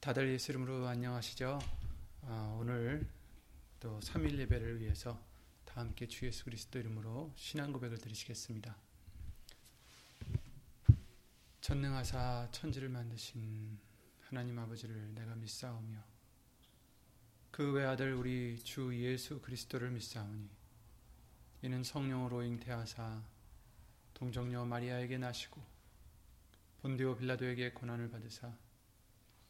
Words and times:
다들 0.00 0.32
예수 0.32 0.52
이름으로 0.52 0.88
안녕하시죠? 0.88 1.58
아, 2.22 2.56
오늘 2.58 3.06
또 3.80 4.00
3일 4.00 4.38
예배를 4.38 4.80
위해서 4.80 5.22
다 5.66 5.82
함께 5.82 6.08
주 6.08 6.24
예수 6.24 6.46
그리스도 6.46 6.78
이름으로 6.78 7.30
신앙 7.36 7.70
고백을 7.70 7.98
드리시겠습니다. 7.98 8.74
전능하사 11.60 12.48
천지를 12.50 12.88
만드신 12.88 13.78
하나님 14.22 14.58
아버지를 14.58 15.14
내가 15.14 15.34
믿사오며 15.34 16.02
그 17.50 17.70
외아들 17.70 18.14
우리 18.14 18.58
주 18.64 18.98
예수 18.98 19.42
그리스도를 19.42 19.90
믿사오니 19.90 20.48
이는 21.60 21.84
성령으로 21.84 22.42
잉태하사 22.42 23.22
동정녀 24.14 24.64
마리아에게 24.64 25.18
나시고 25.18 25.62
본디오 26.80 27.16
빌라도에게 27.16 27.72
고난을 27.72 28.10
받으사 28.10 28.50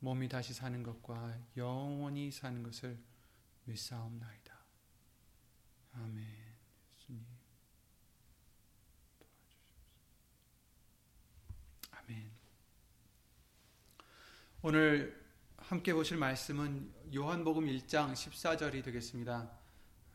몸이 0.00 0.28
다시 0.28 0.52
사는 0.54 0.82
것과 0.82 1.38
영원히 1.56 2.30
사는 2.30 2.62
것을 2.62 2.98
믿사옵나이다. 3.64 4.58
아멘. 5.92 6.26
예수님 6.98 7.26
아멘. 11.90 12.30
오늘 14.62 15.20
함께 15.58 15.92
보실 15.92 16.16
말씀은 16.16 16.90
요한복음 17.14 17.66
1장 17.66 18.14
14절이 18.14 18.82
되겠습니다. 18.82 19.50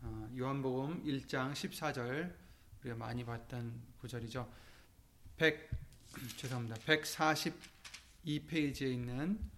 어, 0.01 0.29
요한복음 0.35 1.03
1장 1.03 1.53
14절 1.53 2.35
우리가 2.81 2.95
많이 2.95 3.23
봤던 3.23 3.83
구절이죠. 3.99 4.51
100 5.37 5.69
죄송합니다. 6.37 6.75
142페이지에 6.77 8.91
있는 8.91 9.54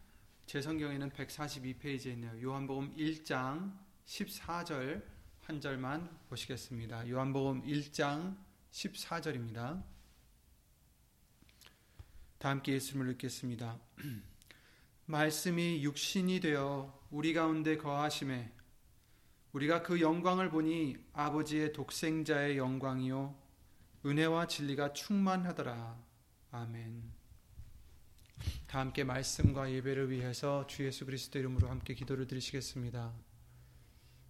제 0.48 0.62
성경에는 0.62 1.10
142페이지에 1.10 2.14
있네요. 2.14 2.42
요한복음 2.42 2.96
1장 2.96 3.78
14절 4.06 5.04
한 5.42 5.60
절만 5.60 6.10
보시겠습니다. 6.30 7.10
요한복음 7.10 7.64
1장 7.64 8.38
14절입니다. 8.72 9.84
다 12.38 12.50
함께 12.50 12.72
예수님을 12.76 13.12
읽겠습니다. 13.12 13.78
말씀이 15.06 15.84
육신이 15.84 16.40
되어 16.40 16.98
우리 17.12 17.34
가운데 17.34 17.76
거하심에 17.76 18.50
우리가 19.52 19.84
그 19.84 20.00
영광을 20.00 20.50
보니 20.50 20.96
아버지의 21.12 21.74
독생자의 21.74 22.58
영광이요 22.58 23.38
은혜와 24.06 24.48
진리가 24.48 24.94
충만하더라. 24.94 26.02
아멘. 26.52 27.17
다 28.68 28.80
함께 28.80 29.04
말씀과 29.04 29.72
예배를 29.72 30.10
위해서 30.10 30.68
주 30.68 30.86
예수 30.86 31.06
그리스도 31.06 31.40
이름으로 31.40 31.70
함께 31.70 31.94
기도를 31.94 32.28
드리시겠습니다. 32.28 33.14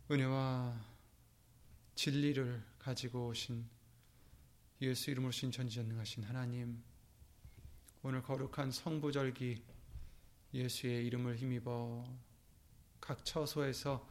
은혜와 0.10 0.80
진리를 1.96 2.64
가지고 2.80 3.28
오신 3.28 3.66
예수 4.82 5.12
이름으로 5.12 5.32
신 5.32 5.52
전지전능하신 5.52 6.24
하나님 6.24 6.82
오늘 8.04 8.22
거룩한 8.22 8.72
성부절기 8.72 9.64
예수의 10.54 11.06
이름을 11.08 11.36
힘입어 11.38 12.06
각 13.02 13.26
처소에서 13.26 14.08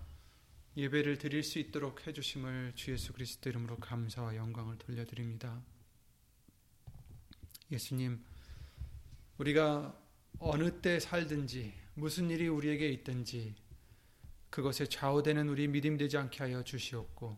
예배를 0.77 1.17
드릴 1.19 1.43
수 1.43 1.59
있도록 1.59 2.07
해주심을 2.07 2.73
주 2.75 2.93
예수 2.93 3.13
그리스도 3.13 3.49
이름으로 3.49 3.77
감사와 3.77 4.37
영광을 4.37 4.77
돌려드립니다. 4.77 5.63
예수님 7.71 8.23
우리가 9.39 9.97
어느 10.39 10.81
때 10.81 11.01
살든지 11.01 11.75
무슨 11.95 12.31
일이 12.31 12.49
우리에게 12.49 12.89
있든지 12.91 13.55
그것에 14.51 14.87
좌우되는 14.87 15.49
우리 15.49 15.69
믿음 15.69 15.97
되지 15.97 16.17
않게 16.17 16.39
하여 16.45 16.63
주시옵고 16.63 17.37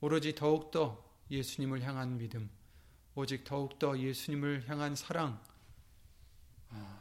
오로지 0.00 0.34
더욱더 0.34 1.04
예수님을 1.30 1.82
향한 1.82 2.18
믿음 2.18 2.50
오직 3.14 3.44
더욱더 3.44 3.98
예수님을 3.98 4.68
향한 4.68 4.94
사랑 4.94 5.42
아, 6.70 7.00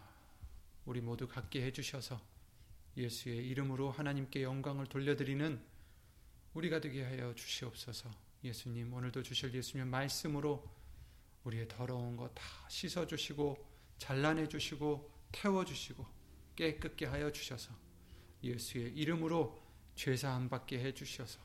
우리 0.86 1.02
모두 1.02 1.28
갖게 1.28 1.64
해 1.64 1.72
주셔서 1.72 2.22
예수의 2.98 3.48
이름으로 3.48 3.92
하나님께 3.92 4.44
영광을 4.44 4.86
돌려드리는 4.88 5.62
우리가 6.54 6.82
되게 6.82 7.04
하여 7.04 7.34
주시옵소서. 7.34 8.12
예수님 8.44 8.94
오늘도 8.94 9.24
주실 9.24 9.54
예수님 9.54 9.88
말씀으로 9.88 10.68
우리의 11.46 11.68
더러운 11.70 12.18
것 12.18 12.34
다 12.34 12.44
씻어 12.70 13.08
주시고 13.08 13.71
잘라내 14.02 14.48
주시고 14.48 15.12
태워 15.32 15.64
주시고 15.64 16.04
깨끗게 16.56 17.06
하여 17.06 17.32
주셔서 17.32 17.72
예수의 18.44 18.96
이름으로 18.96 19.62
죄 19.94 20.18
사함 20.18 20.50
받게 20.50 20.80
해 20.80 20.92
주셔서 20.92 21.40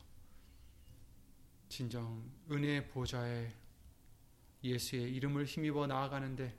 진정 1.69 2.25
은혜의 2.51 2.89
보좌에 2.89 3.53
예수의 4.65 5.15
이름을 5.17 5.45
힘입어 5.45 5.87
나아가는데 5.87 6.59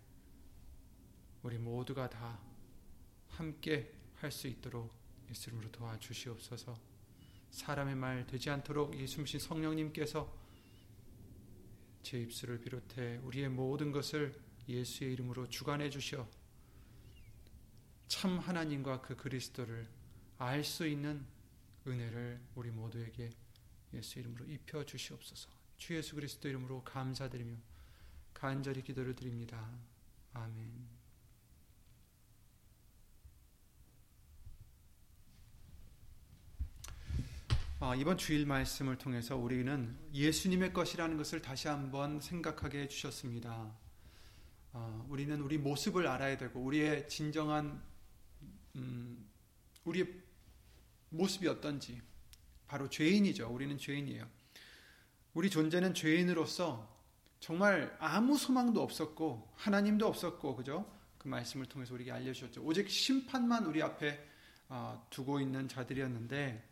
우리 1.41 1.57
모두가 1.57 2.07
다 2.07 2.40
함께 3.30 3.91
할 4.18 4.31
수 4.31 4.47
있도록 4.47 4.94
예수 5.31 5.50
이름으로 5.50 5.72
도와주시옵소서. 5.72 6.80
사람의 7.50 7.96
말 7.96 8.28
되지 8.28 8.52
않도록 8.52 8.96
예수님 8.96 9.40
성령님께서 9.40 10.31
제 12.03 12.19
입술을 12.19 12.59
비롯해 12.59 13.18
우리의 13.24 13.50
모든 13.50 13.91
것을 13.91 14.47
예수의 14.67 15.13
이름으로 15.13 15.47
주관해 15.50 15.89
주셔 15.89 16.28
참 18.07 18.39
하나님과 18.39 19.01
그 19.01 19.16
그리스도를 19.16 19.88
알 20.38 20.63
수 20.63 20.88
있는 20.88 21.25
은혜를 21.85 22.39
우리 22.55 22.69
모두에게 22.69 23.31
예수 23.94 24.19
이름으로 24.19 24.45
입혀 24.45 24.83
주시옵소서. 24.85 25.50
주 25.77 25.95
예수 25.95 26.16
그리스도 26.16 26.50
이름으로 26.50 26.83
감사드리며 26.83 27.56
간절히 28.33 28.83
기도를 28.83 29.16
드립니다. 29.16 29.69
아멘. 30.33 30.97
아, 37.79 37.95
이번 37.95 38.17
주일 38.17 38.45
말씀을 38.45 38.97
통해서 38.97 39.38
우리는 39.38 39.95
예수님의 40.11 40.73
것이라는 40.73 41.16
것을 41.16 41.41
다시 41.41 41.67
한번 41.67 42.19
생각하게 42.19 42.81
해주셨습니다. 42.81 43.87
어, 44.79 45.07
우리는 45.09 45.41
우리 45.41 45.57
모습을 45.57 46.05
알아야 46.05 46.38
되고 46.38 46.59
우리의 46.59 47.09
진정한 47.09 47.81
음, 48.75 49.27
우리의 49.85 50.07
모습이 51.09 51.47
어떤지 51.47 51.99
바로 52.67 52.88
죄인이죠. 52.88 53.49
우리는 53.51 53.75
죄인이에요. 53.75 54.29
우리 55.33 55.49
존재는 55.49 55.95
죄인으로서 55.95 56.95
정말 57.39 57.95
아무 57.99 58.38
소망도 58.38 58.79
없었고 58.83 59.51
하나님도 59.55 60.05
없었고 60.05 60.55
그죠? 60.55 60.88
그 61.17 61.27
말씀을 61.27 61.65
통해서 61.65 61.95
우리에게 61.95 62.11
알려주셨죠. 62.11 62.61
오직 62.61 62.88
심판만 62.88 63.65
우리 63.65 63.81
앞에 63.81 64.23
어, 64.69 65.07
두고 65.09 65.39
있는 65.39 65.68
자들이었는데 65.68 66.63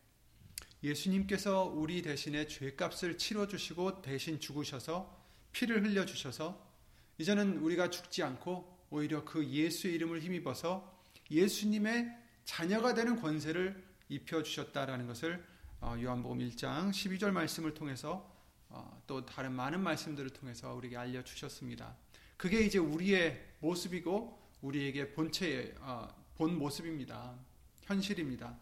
예수님께서 0.84 1.63
우리 1.63 2.04
대신에 2.04 2.46
죄값을 2.46 3.18
치러주시고 3.18 4.04
대신 4.04 4.40
죽으셔서 4.40 5.25
피를 5.54 5.84
흘려주셔서 5.84 6.75
이제는 7.18 7.58
우리가 7.60 7.90
죽지 7.90 8.24
않고 8.24 8.76
오히려 8.90 9.24
그 9.24 9.46
예수의 9.46 9.96
이름을 9.96 10.22
힘입어서 10.22 10.94
예수님의 11.32 12.16
자녀가 12.44 12.94
되는 12.94 13.16
권세를 13.16 13.84
입혀 14.10 14.44
주셨다라는 14.44 15.08
것을 15.08 15.44
어, 15.82 15.96
요한복음 16.02 16.40
1장 16.40 16.92
12절 16.92 17.32
말씀을 17.32 17.74
통해서 17.74 18.32
어, 18.70 19.02
또 19.08 19.26
다른 19.26 19.52
많은 19.54 19.82
말씀들을 19.82 20.30
통해서 20.32 20.74
우리에게 20.74 20.98
알려 20.98 21.24
주셨습니다. 21.24 21.96
그게 22.38 22.62
이제 22.62 22.78
우리의 22.78 23.44
모습이고 23.60 24.40
우리에게 24.62 25.14
본체의 25.14 25.76
어, 25.80 26.08
본 26.36 26.58
모습입니다. 26.58 27.36
현실입니다. 27.84 28.58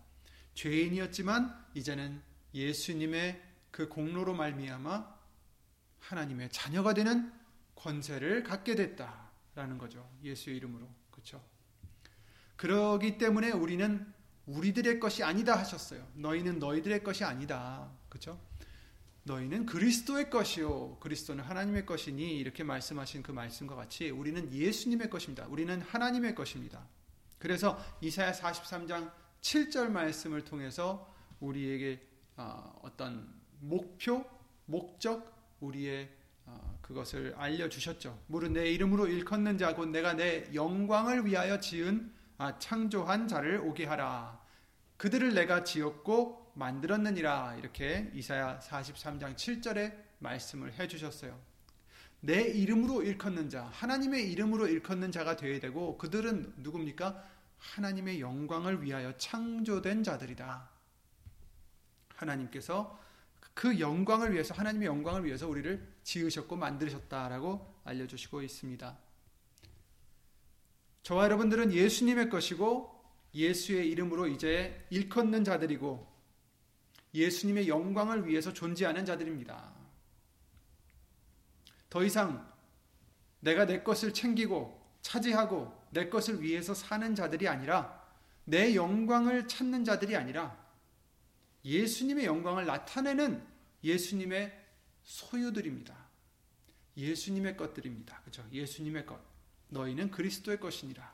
죄인이었지만 0.53 1.65
이제는 1.73 2.21
예수님의 2.53 3.41
그 3.71 3.89
공로로 3.89 4.33
말미암아 4.35 5.13
하나님의 5.99 6.49
자녀가 6.51 6.93
되는 6.93 7.31
권세를 7.83 8.43
갖게 8.43 8.75
됐다라는 8.75 9.77
거죠. 9.77 10.09
예수의 10.23 10.57
이름으로. 10.57 10.87
그렇죠? 11.11 11.43
그러기 12.55 13.17
때문에 13.17 13.51
우리는 13.51 14.11
우리들의 14.45 14.99
것이 14.99 15.23
아니다 15.23 15.57
하셨어요. 15.57 16.07
너희는 16.15 16.59
너희들의 16.59 17.03
것이 17.03 17.23
아니다. 17.25 17.91
그렇죠? 18.07 18.39
너희는 19.23 19.65
그리스도의 19.65 20.29
것이요. 20.29 20.97
그리스도는 20.99 21.43
하나님의 21.43 21.85
것이니 21.85 22.37
이렇게 22.37 22.63
말씀하신 22.63 23.21
그 23.21 23.31
말씀과 23.31 23.75
같이 23.75 24.09
우리는 24.09 24.51
예수님의 24.51 25.09
것입니다. 25.09 25.45
우리는 25.47 25.81
하나님의 25.81 26.35
것입니다. 26.35 26.87
그래서 27.37 27.77
이사야 28.01 28.31
43장 28.31 29.11
7절 29.41 29.89
말씀을 29.89 30.45
통해서 30.45 31.13
우리에게 31.41 32.01
어, 32.37 32.79
어떤 32.81 33.33
목표, 33.59 34.25
목적, 34.65 35.57
우리의 35.59 36.05
어, 36.05 36.22
그것을 36.83 37.33
알려주셨죠. 37.37 38.23
무릇 38.27 38.51
내 38.51 38.69
이름으로 38.71 39.07
일컫는 39.07 39.57
자, 39.57 39.73
곧 39.73 39.87
내가 39.87 40.13
내 40.13 40.47
영광을 40.53 41.25
위하여 41.25 41.59
지은 41.59 42.13
아, 42.37 42.57
창조한 42.59 43.27
자를 43.27 43.59
오게 43.59 43.85
하라. 43.85 44.39
그들을 44.97 45.33
내가 45.33 45.63
지었고 45.63 46.51
만들었느니라. 46.55 47.55
이렇게 47.57 48.11
이사야 48.13 48.59
43장 48.59 49.35
7절에 49.35 49.95
말씀을 50.19 50.73
해주셨어요. 50.73 51.39
내 52.19 52.41
이름으로 52.41 53.03
일컫는 53.03 53.49
자, 53.49 53.63
하나님의 53.73 54.31
이름으로 54.31 54.67
일컫는 54.67 55.11
자가 55.11 55.35
되어야 55.35 55.59
되고 55.59 55.97
그들은 55.97 56.53
누굽니까? 56.57 57.23
하나님의 57.57 58.19
영광을 58.19 58.81
위하여 58.83 59.15
창조된 59.17 60.03
자들이다. 60.03 60.69
하나님께서 62.15 62.99
그 63.53 63.79
영광을 63.79 64.33
위해서 64.33 64.53
하나님의 64.53 64.87
영광을 64.87 65.25
위해서 65.25 65.47
우리를 65.47 65.92
지으셨고 66.03 66.55
만드셨다라고 66.55 67.73
알려주시고 67.83 68.41
있습니다. 68.41 68.97
저와 71.03 71.25
여러분들은 71.25 71.73
예수님의 71.73 72.29
것이고 72.29 72.93
예수의 73.33 73.89
이름으로 73.89 74.27
이제 74.27 74.85
일컫는 74.89 75.43
자들이고 75.43 76.11
예수님의 77.13 77.67
영광을 77.67 78.27
위해서 78.27 78.53
존재하는 78.53 79.05
자들입니다. 79.05 79.73
더 81.89 82.03
이상 82.03 82.51
내가 83.39 83.65
내 83.65 83.83
것을 83.83 84.13
챙기고 84.13 84.81
차지하고 85.01 85.77
내 85.91 86.09
것을 86.09 86.41
위해서 86.41 86.73
사는 86.73 87.13
자들이 87.13 87.47
아니라 87.47 88.01
내 88.45 88.73
영광을 88.73 89.47
찾는 89.47 89.83
자들이 89.83 90.15
아니라 90.15 90.57
예수님의 91.65 92.25
영광을 92.25 92.65
나타내는 92.65 93.45
예수님의 93.83 94.62
소유들입니다. 95.03 95.95
예수님의 96.95 97.57
것들입니다. 97.57 98.21
그죠? 98.21 98.45
예수님의 98.51 99.05
것. 99.05 99.19
너희는 99.69 100.11
그리스도의 100.11 100.59
것이니라. 100.59 101.13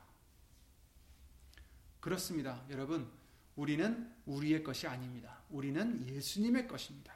그렇습니다. 2.00 2.64
여러분, 2.70 3.10
우리는 3.56 4.12
우리의 4.26 4.62
것이 4.62 4.86
아닙니다. 4.86 5.42
우리는 5.50 6.06
예수님의 6.08 6.68
것입니다. 6.68 7.14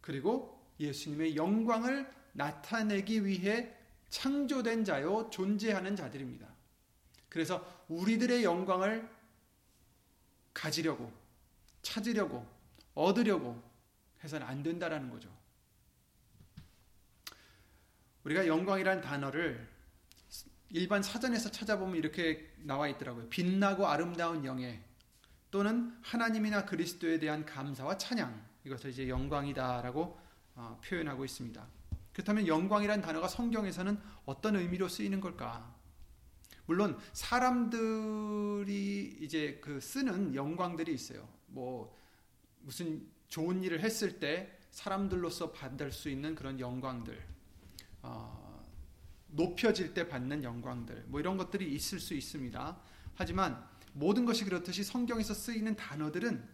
그리고 0.00 0.60
예수님의 0.78 1.36
영광을 1.36 2.10
나타내기 2.32 3.24
위해 3.24 3.74
창조된 4.08 4.84
자요, 4.84 5.28
존재하는 5.30 5.94
자들입니다. 5.94 6.48
그래서 7.28 7.84
우리들의 7.88 8.42
영광을 8.42 9.08
가지려고, 10.52 11.12
찾으려고, 11.82 12.46
얻으려고 12.94 13.62
해서는 14.22 14.46
안 14.46 14.62
된다라는 14.62 15.10
거죠. 15.10 15.39
우리가 18.24 18.46
영광이라는 18.46 19.02
단어를 19.02 19.68
일반 20.70 21.02
사전에서 21.02 21.50
찾아보면 21.50 21.96
이렇게 21.96 22.52
나와 22.58 22.88
있더라고요. 22.88 23.28
빛나고 23.28 23.86
아름다운 23.86 24.44
영예 24.44 24.80
또는 25.50 25.96
하나님이나 26.02 26.64
그리스도에 26.64 27.18
대한 27.18 27.44
감사와 27.44 27.98
찬양 27.98 28.48
이것을 28.64 28.90
이제 28.90 29.08
영광이다라고 29.08 30.18
어, 30.54 30.80
표현하고 30.84 31.24
있습니다. 31.24 31.66
그렇다면 32.12 32.46
영광이란 32.46 33.00
단어가 33.00 33.26
성경에서는 33.28 33.98
어떤 34.26 34.56
의미로 34.56 34.88
쓰이는 34.88 35.20
걸까? 35.20 35.74
물론 36.66 36.98
사람들이 37.12 38.68
이제 39.20 39.58
그 39.62 39.80
쓰는 39.80 40.34
영광들이 40.34 40.92
있어요. 40.92 41.28
뭐 41.46 41.96
무슨 42.60 43.08
좋은 43.28 43.64
일을 43.64 43.80
했을 43.80 44.20
때 44.20 44.56
사람들로서 44.70 45.52
받을 45.52 45.90
수 45.90 46.08
있는 46.08 46.34
그런 46.34 46.60
영광들, 46.60 47.20
어, 48.02 48.64
높여질 49.28 49.94
때 49.94 50.08
받는 50.08 50.42
영광들, 50.42 51.04
뭐 51.08 51.20
이런 51.20 51.36
것들이 51.36 51.72
있을 51.74 52.00
수 52.00 52.14
있습니다. 52.14 52.80
하지만 53.14 53.62
모든 53.92 54.24
것이 54.24 54.44
그렇듯이 54.44 54.84
성경에서 54.84 55.34
쓰이는 55.34 55.76
단어들은 55.76 56.48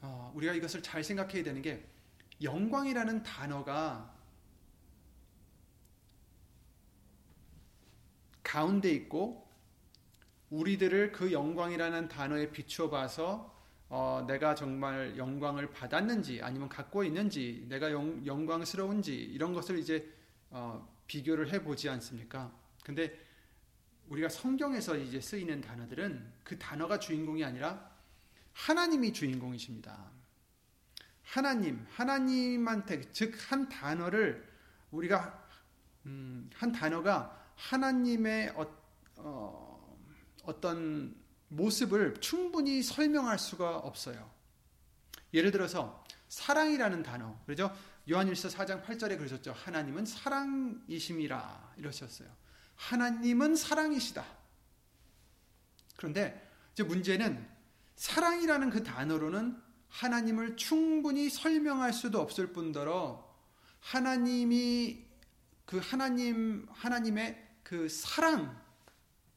어, 0.00 0.32
우리가 0.34 0.52
이것을 0.52 0.82
잘 0.82 1.02
생각해야 1.02 1.42
되는 1.42 1.62
게 1.62 1.86
영광이라는 2.42 3.22
단어가 3.22 4.14
가운데 8.42 8.90
있고 8.90 9.48
우리들을 10.50 11.12
그 11.12 11.32
영광이라는 11.32 12.08
단어에 12.08 12.50
비추어 12.50 12.90
봐서 12.90 13.53
어, 13.88 14.24
내가 14.26 14.54
정말 14.54 15.16
영광을 15.16 15.70
받았는지 15.70 16.40
아니면 16.42 16.68
갖고 16.68 17.04
있는지 17.04 17.66
내가 17.68 17.92
영, 17.92 18.24
영광스러운지 18.26 19.14
이런 19.14 19.52
것을 19.52 19.78
이제 19.78 20.12
어, 20.50 20.88
비교를 21.06 21.52
해 21.52 21.62
보지 21.62 21.88
않습니까? 21.88 22.52
근데 22.82 23.18
우리가 24.08 24.28
성경에서 24.28 24.96
이제 24.96 25.20
쓰이는 25.20 25.60
단어들은 25.60 26.32
그 26.44 26.58
단어가 26.58 26.98
주인공이 26.98 27.44
아니라 27.44 27.90
하나님이 28.52 29.12
주인공이십니다. 29.12 30.12
하나님, 31.22 31.84
하나님한테 31.90 33.00
즉 33.12 33.34
한 33.50 33.68
단어를 33.68 34.46
우리가 34.90 35.42
음, 36.06 36.48
한 36.54 36.70
단어가 36.70 37.44
하나님의 37.56 38.52
어, 38.56 38.66
어, 39.16 39.98
어떤 40.44 41.16
모습을 41.56 42.14
충분히 42.20 42.82
설명할 42.82 43.38
수가 43.38 43.76
없어요. 43.78 44.30
예를 45.32 45.50
들어서 45.50 46.04
사랑이라는 46.28 47.02
단어, 47.02 47.38
그렇죠? 47.44 47.74
요한일서 48.10 48.48
4장 48.48 48.84
8절에 48.84 49.16
그러셨죠. 49.18 49.52
하나님은 49.52 50.04
사랑이심이라 50.04 51.74
이러셨어요. 51.78 52.28
하나님은 52.76 53.56
사랑이시다. 53.56 54.24
그런데 55.96 56.50
이제 56.72 56.82
문제는 56.82 57.48
사랑이라는 57.96 58.70
그 58.70 58.82
단어로는 58.82 59.62
하나님을 59.88 60.56
충분히 60.56 61.30
설명할 61.30 61.92
수도 61.92 62.20
없을 62.20 62.52
뿐더러 62.52 63.32
하나님이 63.80 65.06
그 65.64 65.78
하나님 65.78 66.66
하나님의 66.72 67.42
그 67.62 67.88
사랑 67.88 68.60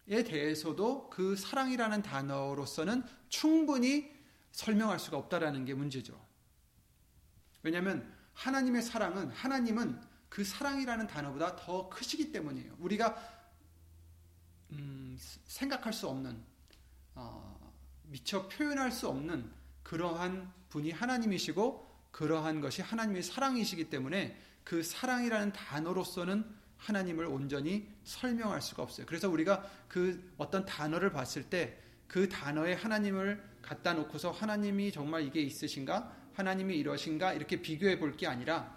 에 0.09 0.23
대해서도 0.23 1.09
그 1.09 1.35
사랑이라는 1.35 2.01
단어로서는 2.01 3.03
충분히 3.27 4.15
설명할 4.51 4.99
수가 4.99 5.17
없다라는 5.17 5.65
게 5.65 5.73
문제죠. 5.73 6.17
왜냐하면 7.61 8.13
하나님의 8.33 8.81
사랑은 8.81 9.29
하나님은 9.31 10.01
그 10.29 10.43
사랑이라는 10.43 11.07
단어보다 11.07 11.55
더 11.57 11.89
크시기 11.89 12.31
때문이에요. 12.31 12.75
우리가 12.79 13.17
음, 14.71 15.17
생각할 15.45 15.91
수 15.91 16.07
없는 16.07 16.41
어, 17.15 17.73
미처 18.03 18.47
표현할 18.47 18.91
수 18.91 19.07
없는 19.09 19.51
그러한 19.83 20.53
분이 20.69 20.91
하나님이시고 20.91 21.87
그러한 22.11 22.61
것이 22.61 22.81
하나님의 22.81 23.23
사랑이시기 23.23 23.89
때문에 23.89 24.39
그 24.63 24.83
사랑이라는 24.83 25.53
단어로서는 25.53 26.45
하나님을 26.77 27.25
온전히 27.25 27.87
설명할 28.03 28.61
수가 28.61 28.83
없어요. 28.83 29.05
그래서 29.05 29.29
우리가 29.29 29.63
그 29.87 30.31
어떤 30.37 30.65
단어를 30.65 31.11
봤을 31.11 31.43
때 31.43 31.87
그 32.07 32.29
단어에 32.29 32.73
하나님을 32.73 33.43
갖다 33.61 33.93
놓고서 33.93 34.31
하나님이 34.31 34.91
정말 34.91 35.23
이게 35.23 35.41
있으신가? 35.41 36.15
하나님이 36.33 36.77
이러신가? 36.77 37.33
이렇게 37.33 37.61
비교해 37.61 37.99
볼 37.99 38.15
게 38.15 38.27
아니라 38.27 38.75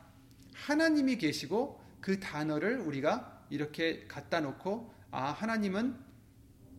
하나님이 0.54 1.16
계시고 1.16 1.80
그 2.00 2.18
단어를 2.18 2.78
우리가 2.80 3.44
이렇게 3.50 4.06
갖다 4.08 4.40
놓고 4.40 4.92
아, 5.12 5.30
하나님은 5.30 5.96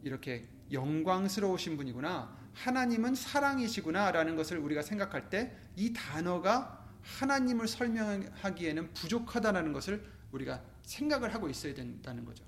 이렇게 0.04 0.48
영광스러우신 0.72 1.78
분이구나. 1.78 2.38
하나님은 2.54 3.16
사랑이시구나. 3.16 4.12
라는 4.12 4.36
것을 4.36 4.58
우리가 4.58 4.82
생각할 4.82 5.30
때 5.30 5.58
이 5.78 5.94
단어가 5.94 6.86
하나님을 7.02 7.68
설명하기에는 7.68 8.94
부족하다는 8.94 9.72
것을 9.74 10.06
우리가 10.34 10.62
생각을 10.84 11.34
하고 11.34 11.50
있어야 11.50 11.74
된다는 11.74 12.26
거죠. 12.26 12.44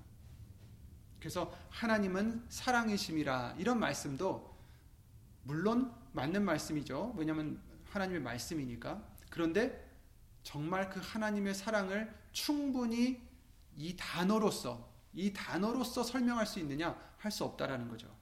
그래서 1.20 1.54
하나님은 1.70 2.46
사랑이심이라 2.50 3.56
이런 3.58 3.80
말씀도 3.80 4.54
물론 5.44 5.94
맞는 6.12 6.44
말씀이죠. 6.44 7.14
왜냐하면 7.18 7.62
하나님의 7.86 8.22
말씀이니까. 8.22 9.02
그런데 9.30 9.90
정말 10.44 10.90
그 10.90 11.00
하나님의 11.02 11.54
사랑을 11.54 12.14
충분히 12.32 13.22
이 13.76 13.96
단어로서 13.96 14.92
이 15.14 15.32
단어로서 15.32 16.04
설명할 16.04 16.46
수 16.46 16.60
있느냐 16.60 16.98
할 17.18 17.32
수 17.32 17.46
없다라는 17.46 17.88
거죠. 17.88 18.14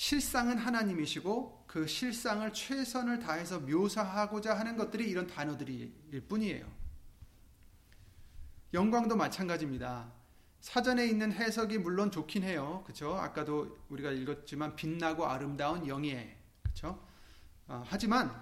실상은 0.00 0.56
하나님이시고 0.56 1.66
그 1.66 1.86
실상을 1.86 2.50
최선을 2.54 3.18
다해서 3.18 3.60
묘사하고자 3.60 4.58
하는 4.58 4.78
것들이 4.78 5.06
이런 5.06 5.26
단어들일 5.26 6.24
뿐이에요. 6.26 6.66
영광도 8.72 9.14
마찬가지입니다. 9.16 10.10
사전에 10.62 11.06
있는 11.06 11.34
해석이 11.34 11.76
물론 11.76 12.10
좋긴 12.10 12.44
해요. 12.44 12.82
그렇죠? 12.86 13.14
아까도 13.14 13.78
우리가 13.90 14.10
읽었지만 14.10 14.74
빛나고 14.74 15.26
아름다운 15.26 15.86
영예. 15.86 16.34
그렇죠? 16.62 17.06
어, 17.68 17.84
하지만 17.86 18.34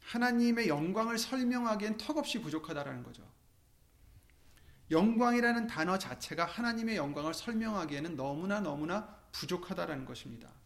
하나님의 0.00 0.66
영광을 0.66 1.18
설명하기엔 1.18 1.98
턱없이 1.98 2.40
부족하다라는 2.40 3.04
거죠. 3.04 3.22
영광이라는 4.90 5.68
단어 5.68 5.98
자체가 5.98 6.44
하나님의 6.44 6.96
영광을 6.96 7.32
설명하기에는 7.32 8.16
너무나 8.16 8.58
너무나 8.58 9.06
부족하다라는 9.30 10.04
것입니다. 10.04 10.63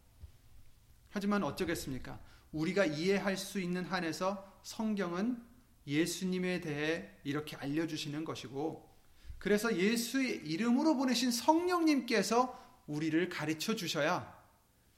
하지만 1.09 1.43
어쩌겠습니까? 1.43 2.19
우리가 2.51 2.85
이해할 2.85 3.37
수 3.37 3.59
있는 3.59 3.85
한에서 3.85 4.59
성경은 4.63 5.41
예수님에 5.87 6.61
대해 6.61 7.09
이렇게 7.23 7.55
알려주시는 7.55 8.25
것이고, 8.25 8.89
그래서 9.37 9.75
예수의 9.75 10.45
이름으로 10.45 10.95
보내신 10.95 11.31
성령님께서 11.31 12.83
우리를 12.87 13.29
가르쳐 13.29 13.75
주셔야, 13.75 14.37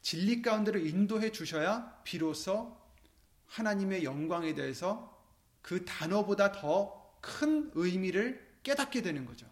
진리 0.02 0.42
가운데로 0.42 0.80
인도해 0.80 1.32
주셔야 1.32 2.02
비로소 2.04 2.78
하나님의 3.48 4.04
영광에 4.04 4.56
대해서 4.56 5.22
그 5.62 5.86
단어보다 5.86 6.52
더 6.52 7.02
큰 7.22 7.72
의미를 7.76 8.46
깨닫게 8.64 9.02
되는 9.02 9.26
거죠. 9.26 9.48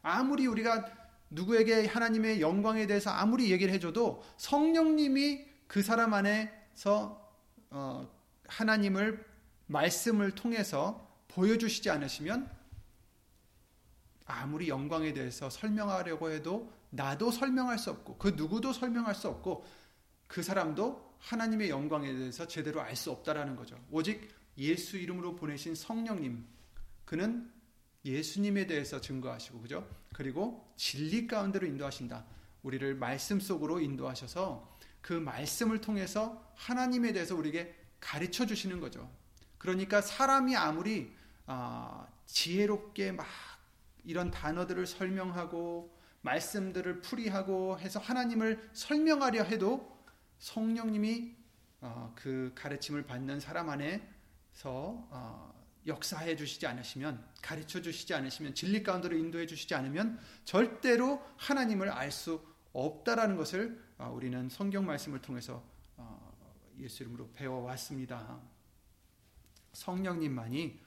아무리 0.00 0.46
우리가 0.46 0.90
누구에게 1.30 1.86
하나님의 1.86 2.40
영광에 2.40 2.86
대해서 2.86 3.10
아무리 3.10 3.52
얘기를 3.52 3.72
해줘도 3.72 4.24
성령님이 4.36 5.51
그 5.72 5.82
사람 5.82 6.12
안에서 6.12 7.34
어, 7.70 8.06
하나님을 8.46 9.24
말씀을 9.68 10.32
통해서 10.32 11.10
보여주시지 11.28 11.88
않으시면 11.88 12.46
아무리 14.26 14.68
영광에 14.68 15.14
대해서 15.14 15.48
설명하려고 15.48 16.30
해도 16.30 16.70
나도 16.90 17.30
설명할 17.30 17.78
수 17.78 17.90
없고 17.90 18.18
그 18.18 18.34
누구도 18.36 18.74
설명할 18.74 19.14
수 19.14 19.28
없고 19.28 19.64
그 20.26 20.42
사람도 20.42 21.14
하나님의 21.20 21.70
영광에 21.70 22.12
대해서 22.12 22.46
제대로 22.46 22.82
알 22.82 22.94
수 22.94 23.10
없다라는 23.10 23.56
거죠. 23.56 23.82
오직 23.90 24.28
예수 24.58 24.98
이름으로 24.98 25.36
보내신 25.36 25.74
성령님 25.74 26.44
그는 27.06 27.50
예수님에 28.04 28.66
대해서 28.66 29.00
증거하시고 29.00 29.62
그죠? 29.62 29.88
그리고 30.12 30.70
진리 30.76 31.26
가운데로 31.26 31.66
인도하신다. 31.66 32.26
우리를 32.62 32.94
말씀 32.96 33.40
속으로 33.40 33.80
인도하셔서 33.80 34.70
그 35.02 35.12
말씀을 35.12 35.80
통해서 35.80 36.52
하나님에 36.54 37.12
대해서 37.12 37.34
우리에게 37.34 37.74
가르쳐 38.00 38.46
주시는 38.46 38.80
거죠. 38.80 39.10
그러니까 39.58 40.00
사람이 40.00 40.56
아무리 40.56 41.12
어, 41.46 42.06
지혜롭게 42.26 43.12
막 43.12 43.26
이런 44.04 44.30
단어들을 44.30 44.86
설명하고 44.86 46.00
말씀들을 46.22 47.00
풀이하고 47.00 47.78
해서 47.80 48.00
하나님을 48.00 48.70
설명하려 48.72 49.42
해도 49.44 50.00
성령님이 50.38 51.34
어, 51.80 52.12
그 52.16 52.52
가르침을 52.54 53.04
받는 53.04 53.40
사람 53.40 53.68
안에서 53.68 54.00
어, 54.64 55.52
역사해 55.86 56.36
주시지 56.36 56.64
않으시면 56.66 57.24
가르쳐 57.42 57.82
주시지 57.82 58.14
않으시면 58.14 58.54
진리 58.54 58.84
가운데로 58.84 59.16
인도해 59.16 59.46
주시지 59.46 59.74
않으면 59.74 60.20
절대로 60.44 61.20
하나님을 61.36 61.90
알 61.90 62.12
수 62.12 62.40
없다라는 62.72 63.36
것을 63.36 63.78
어, 63.91 63.91
우리는 64.10 64.48
성경 64.48 64.86
말씀을 64.86 65.20
통해서 65.20 65.62
어, 65.96 66.34
예수 66.78 67.02
이름으로 67.02 67.30
배워왔습니다. 67.32 68.40
성령님만이 69.72 70.80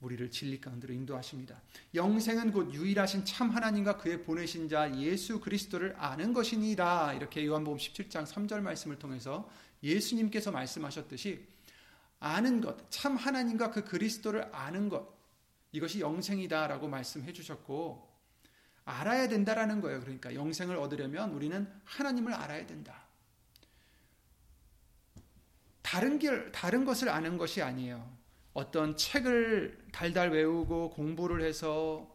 우리를 0.00 0.30
진리 0.30 0.60
가운데로 0.60 0.92
인도하십니다. 0.92 1.60
영생은 1.94 2.52
곧 2.52 2.72
유일하신 2.72 3.24
참 3.24 3.50
하나님과 3.50 3.96
그의 3.96 4.22
보내신 4.22 4.68
자 4.68 4.94
예수 4.96 5.40
그리스도를 5.40 5.94
아는 5.98 6.32
것이니라. 6.32 7.14
이렇게 7.14 7.46
요한복음 7.46 7.78
17장 7.78 8.26
3절 8.26 8.60
말씀을 8.60 8.98
통해서 8.98 9.48
예수님께서 9.82 10.50
말씀하셨듯이 10.50 11.46
아는 12.18 12.60
것, 12.60 12.90
참 12.90 13.16
하나님과 13.16 13.70
그 13.70 13.84
그리스도를 13.84 14.48
아는 14.54 14.88
것, 14.88 15.14
이것이 15.72 16.00
영생이다라고 16.00 16.88
말씀해 16.88 17.32
주셨고, 17.32 18.15
알아야 18.86 19.28
된다라는 19.28 19.80
거예요. 19.80 20.00
그러니까 20.00 20.34
영생을 20.34 20.76
얻으려면 20.76 21.32
우리는 21.32 21.68
하나님을 21.84 22.32
알아야 22.32 22.66
된다. 22.66 23.02
다른 25.82 26.18
길, 26.18 26.50
다른 26.52 26.84
것을 26.84 27.08
아는 27.08 27.36
것이 27.36 27.62
아니에요. 27.62 28.16
어떤 28.54 28.96
책을 28.96 29.86
달달 29.92 30.30
외우고 30.30 30.90
공부를 30.90 31.42
해서 31.42 32.08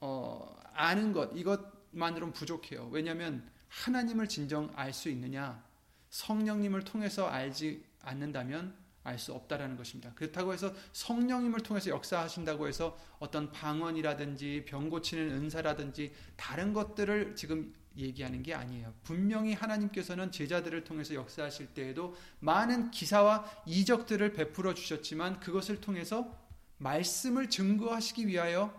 어, 0.00 0.56
아는 0.72 1.12
것 1.12 1.30
이것만으로는 1.34 2.32
부족해요. 2.32 2.88
왜냐하면 2.90 3.48
하나님을 3.68 4.28
진정 4.28 4.72
알 4.74 4.92
수 4.92 5.08
있느냐 5.10 5.62
성령님을 6.10 6.84
통해서 6.84 7.26
알지 7.26 7.84
않는다면 8.02 8.74
알 9.04 9.18
수 9.18 9.32
없다라는 9.32 9.76
것입니다. 9.76 10.12
그렇다고 10.14 10.52
해서 10.52 10.72
성령님을 10.92 11.60
통해서 11.60 11.90
역사하신다고 11.90 12.68
해서 12.68 12.98
어떤 13.18 13.50
방언이라든지 13.50 14.64
병 14.66 14.90
고치는 14.90 15.30
은사라든지 15.30 16.12
다른 16.36 16.72
것들을 16.72 17.34
지금 17.34 17.74
얘기하는 17.96 18.42
게 18.42 18.54
아니에요. 18.54 18.94
분명히 19.02 19.52
하나님께서는 19.54 20.30
제자들을 20.30 20.84
통해서 20.84 21.14
역사하실 21.14 21.74
때에도 21.74 22.16
많은 22.40 22.90
기사와 22.90 23.44
이적들을 23.66 24.32
베풀어 24.32 24.74
주셨지만 24.74 25.40
그것을 25.40 25.80
통해서 25.80 26.34
말씀을 26.78 27.50
증거하시기 27.50 28.26
위하여 28.26 28.72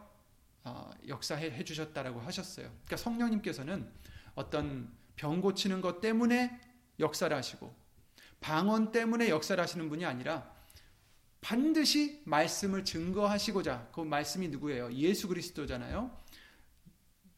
어, 0.64 0.90
역사해 1.08 1.64
주셨다라고 1.64 2.22
하셨어요. 2.22 2.68
그러니까 2.68 2.98
성령님께서는 2.98 3.90
어떤 4.36 4.92
병 5.16 5.42
고치는 5.42 5.82
것 5.82 6.02
때문에 6.02 6.60
역사를 7.00 7.36
하시고 7.36 7.83
방언 8.44 8.92
때문에 8.92 9.30
역사를 9.30 9.62
하시는 9.62 9.88
분이 9.88 10.06
아니라 10.06 10.52
반드시 11.40 12.22
말씀을 12.26 12.84
증거하시고자 12.84 13.90
그 13.94 14.02
말씀이 14.02 14.50
누구예요? 14.50 14.92
예수 14.94 15.30
그리스도잖아요. 15.30 16.12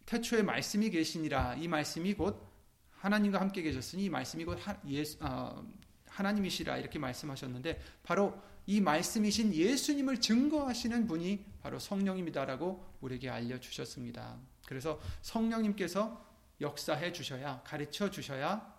태초에 0.08 0.42
말씀이 0.42 0.90
계시니라 0.90 1.56
이 1.56 1.68
말씀이 1.68 2.16
곧 2.16 2.44
하나님과 2.90 3.40
함께 3.40 3.62
계셨으니 3.62 4.06
이 4.06 4.10
말씀이 4.10 4.46
곧 4.46 4.58
하, 4.68 4.78
예수, 4.88 5.18
어, 5.22 5.64
하나님이시라 6.08 6.78
이렇게 6.78 6.98
말씀하셨는데 6.98 7.80
바로 8.02 8.42
이 8.66 8.82
말씀이신 8.82 9.54
예수님을 9.54 10.22
증거하시는 10.22 11.06
분이 11.06 11.46
바로 11.62 11.78
성령입니다라고 11.78 12.84
우리에게 13.02 13.30
알려주셨습니다. 13.30 14.40
그래서 14.66 15.00
성령님께서 15.22 16.26
역사해 16.62 17.12
주셔야 17.12 17.62
가르쳐 17.64 18.10
주셔야 18.10 18.74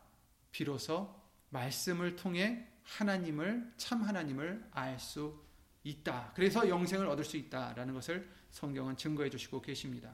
비로소 0.51 1.26
말씀을 1.51 2.17
통해 2.17 2.67
하나님을 2.83 3.75
참 3.77 4.03
하나님을 4.03 4.69
알 4.73 4.99
수 4.99 5.47
있다. 5.87 6.33
그래서 6.35 6.69
영생을 6.69 7.07
얻을 7.07 7.25
수 7.25 7.37
있다라는 7.37 7.95
것을 7.95 8.29
성경은 8.51 8.97
증거해 8.97 9.31
주시고 9.31 9.63
계십니다. 9.63 10.11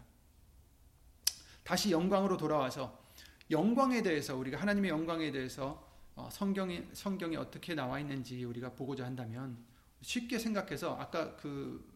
다시 1.63 1.91
영광으로 1.91 2.37
돌아와서 2.37 3.03
영광에 3.51 4.03
대해서 4.03 4.37
우리가 4.37 4.61
하나님의 4.61 4.91
영광에 4.91 5.31
대해서 5.31 5.91
어, 6.15 6.29
성경이 6.31 6.89
성경에 6.93 7.37
어떻게 7.37 7.75
나와 7.75 7.99
있는지 7.99 8.45
우리가 8.45 8.73
보고자 8.73 9.07
한다면 9.07 9.57
쉽게 10.03 10.39
생각해서 10.39 10.97
아까 10.99 11.37
그 11.37 11.91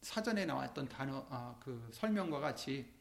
사전에 0.00 0.44
나왔던 0.44 0.88
단어 0.88 1.24
아, 1.30 1.54
그 1.60 1.88
설명과 1.92 2.40
같이 2.40 2.92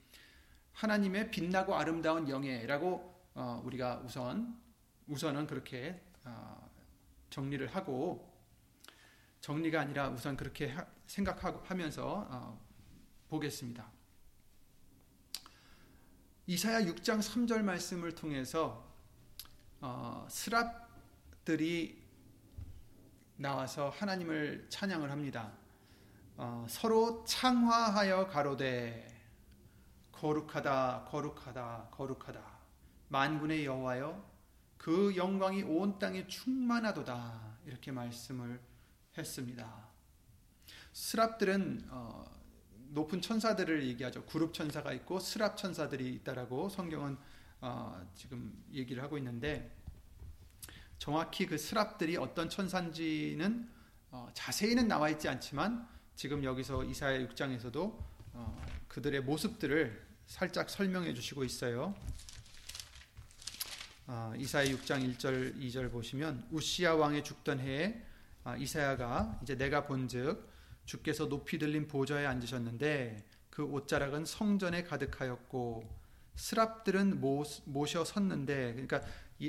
하나님의 0.73 1.31
빛나고 1.31 1.75
아름다운 1.75 2.29
영예라고 2.29 3.21
어, 3.33 3.61
우리가 3.65 4.03
우선 4.05 4.60
우선은 5.11 5.45
그렇게 5.45 6.01
어, 6.23 6.71
정리를 7.29 7.67
하고 7.75 8.33
정리가 9.41 9.81
아니라 9.81 10.07
우선 10.07 10.37
그렇게 10.37 10.73
생각하면서 11.05 12.27
어, 12.31 12.61
보겠습니다. 13.27 13.91
이사야 16.47 16.83
6장 16.83 17.19
3절 17.19 17.61
말씀을 17.61 18.15
통해서 18.15 18.89
어, 19.81 20.25
스랍들이 20.29 22.01
나와서 23.35 23.89
하나님을 23.89 24.67
찬양을 24.69 25.11
합니다. 25.11 25.51
서로 26.67 27.23
창화하여 27.25 28.27
가로되 28.27 29.07
거룩하다 30.11 31.05
거룩하다 31.05 31.89
거룩하다 31.91 32.41
만군의 33.09 33.65
여호와여 33.65 34.30
그 34.81 35.15
영광이 35.15 35.61
온 35.61 35.99
땅에 35.99 36.25
충만하도다 36.25 37.57
이렇게 37.67 37.91
말씀을 37.91 38.59
했습니다. 39.15 39.87
스랍들은 40.91 41.85
어, 41.91 42.25
높은 42.89 43.21
천사들을 43.21 43.85
얘기하죠. 43.89 44.25
그룹 44.25 44.55
천사가 44.55 44.91
있고 44.93 45.19
스랍 45.19 45.55
천사들이 45.55 46.15
있다라고 46.15 46.69
성경은 46.69 47.15
어, 47.59 48.03
지금 48.15 48.59
얘기를 48.73 49.03
하고 49.03 49.19
있는데 49.19 49.71
정확히 50.97 51.45
그 51.45 51.59
스랍들이 51.59 52.17
어떤 52.17 52.49
천사인지는 52.49 53.69
어, 54.09 54.31
자세히는 54.33 54.87
나와 54.87 55.11
있지 55.11 55.29
않지만 55.29 55.87
지금 56.15 56.43
여기서 56.43 56.85
이사야 56.85 57.19
6장에서도 57.27 57.77
어, 58.33 58.65
그들의 58.87 59.21
모습들을 59.21 60.07
살짝 60.25 60.71
설명해 60.71 61.13
주시고 61.13 61.43
있어요. 61.43 61.93
어, 64.13 64.33
이사야 64.37 64.65
6장 64.65 65.15
1절 65.15 65.57
2절 65.57 65.89
보시면 65.89 66.45
우시야 66.51 66.95
왕의 66.95 67.23
죽던 67.23 67.61
해에 67.61 68.03
아, 68.43 68.57
이사야가 68.57 69.39
이제 69.41 69.55
내가 69.55 69.85
본즉 69.85 70.49
주께서 70.83 71.29
높이 71.29 71.57
들린 71.57 71.87
보좌에 71.87 72.25
앉으셨는데 72.25 73.25
그 73.49 73.63
옷자락은 73.63 74.25
성전에 74.25 74.83
가득하였고 74.83 75.89
스랍들은 76.35 77.21
모셔 77.21 78.03
섰는데 78.03 78.73
그러니까 78.73 79.01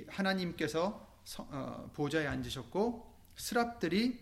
하나님께서 0.06 1.12
어, 1.38 1.90
보좌에 1.92 2.28
앉으셨고 2.28 3.12
스랍들이 3.34 4.20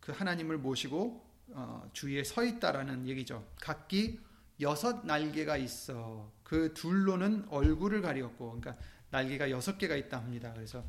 그 0.00 0.10
하나님을 0.10 0.58
모시고 0.58 1.24
어, 1.50 1.88
주위에 1.92 2.24
서 2.24 2.42
있다라는 2.42 3.06
얘기죠. 3.06 3.46
각기 3.60 4.18
여섯 4.60 5.06
날개가 5.06 5.56
있어 5.56 6.32
그 6.50 6.74
둘로는 6.74 7.46
얼굴을 7.48 8.02
가리었고, 8.02 8.58
그러니까 8.60 8.76
날개가 9.10 9.50
여섯 9.50 9.78
개가 9.78 9.96
있다 9.96 10.18
합니다. 10.18 10.52
그래서 10.54 10.84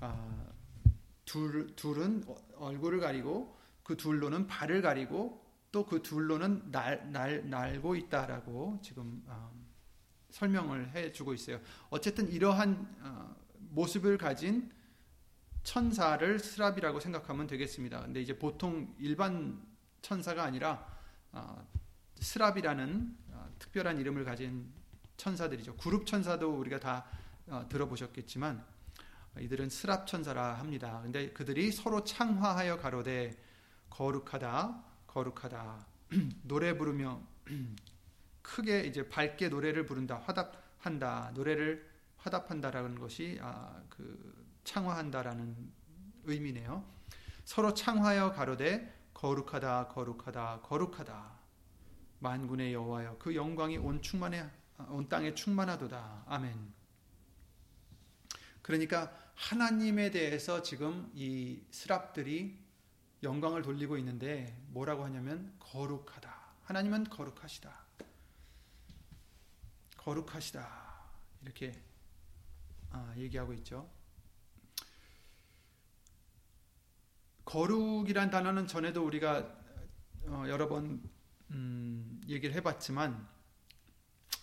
어, 0.00 0.52
둘 1.24 1.74
둘은 1.76 2.24
얼굴을 2.56 3.00
가리고 3.00 3.56
그 3.82 3.96
둘로는 3.96 4.46
발을 4.46 4.82
가리고 4.82 5.40
또 5.72 5.86
그 5.86 6.02
둘로는 6.02 6.70
날, 6.70 7.10
날, 7.12 7.48
날고 7.48 7.94
있다라고 7.94 8.80
지금 8.82 9.22
어, 9.26 9.52
설명을 10.30 10.94
해주고 10.94 11.34
있어요. 11.34 11.60
어쨌든 11.90 12.30
이러한 12.30 12.96
어, 13.02 13.36
모습을 13.70 14.18
가진 14.18 14.70
천사를 15.62 16.38
스랍이라고 16.38 16.98
생각하면 16.98 17.46
되겠습니다. 17.46 18.02
근데 18.02 18.20
이제 18.20 18.36
보통 18.36 18.94
일반 18.98 19.62
천사가 20.02 20.42
아니라 20.42 20.86
어, 21.32 21.64
스랍이라는 22.18 23.16
어, 23.28 23.54
특별한 23.58 23.98
이름을 24.00 24.24
가진 24.24 24.72
천사들이죠. 25.16 25.76
그룹 25.76 26.06
천사도 26.06 26.58
우리가 26.58 26.80
다 26.80 27.06
어, 27.06 27.19
들어보셨겠지만 27.68 28.64
이들은 29.38 29.70
스랍 29.70 30.06
천사라 30.06 30.54
합니다. 30.54 31.00
근데 31.02 31.30
그들이 31.32 31.70
서로 31.70 32.04
창화하여 32.04 32.78
가로되 32.78 33.36
거룩하다, 33.88 34.82
거룩하다 35.06 35.86
노래 36.42 36.76
부르며 36.76 37.20
크게 38.42 38.80
이제 38.80 39.08
밝게 39.08 39.48
노래를 39.48 39.86
부른다, 39.86 40.20
화답한다, 40.24 41.32
노래를 41.34 41.88
화답한다라는 42.16 42.98
것이 42.98 43.38
아, 43.40 43.80
그 43.88 44.46
창화한다라는 44.64 45.70
의미네요. 46.24 46.84
서로 47.44 47.74
창화하여 47.74 48.32
가로되 48.32 49.00
거룩하다 49.14 49.88
거룩하다 49.88 50.60
거룩하다 50.62 51.40
만군의 52.20 52.74
여호와여 52.74 53.16
그 53.18 53.34
영광이 53.34 53.78
온 53.78 54.00
충만해 54.00 54.48
온 54.88 55.08
땅에 55.08 55.34
충만하도다 55.34 56.24
아멘. 56.26 56.79
그러니까 58.70 59.12
하나님에 59.34 60.12
대해서 60.12 60.62
지금 60.62 61.10
이 61.12 61.60
스랍들이 61.72 62.56
영광을 63.24 63.62
돌리고 63.62 63.98
있는데 63.98 64.56
뭐라고 64.68 65.04
하냐면 65.04 65.52
거룩하다. 65.58 66.32
하나님은 66.62 67.10
거룩하시다. 67.10 67.68
거룩하시다. 69.96 70.68
이렇게 71.42 71.82
아, 72.90 73.12
얘기하고 73.16 73.54
있죠. 73.54 73.90
거룩이란 77.44 78.30
단어는 78.30 78.68
전에도 78.68 79.04
우리가 79.04 79.52
어, 80.26 80.44
여러 80.46 80.68
번 80.68 81.02
음, 81.50 82.20
얘기를 82.28 82.54
해봤지만 82.54 83.26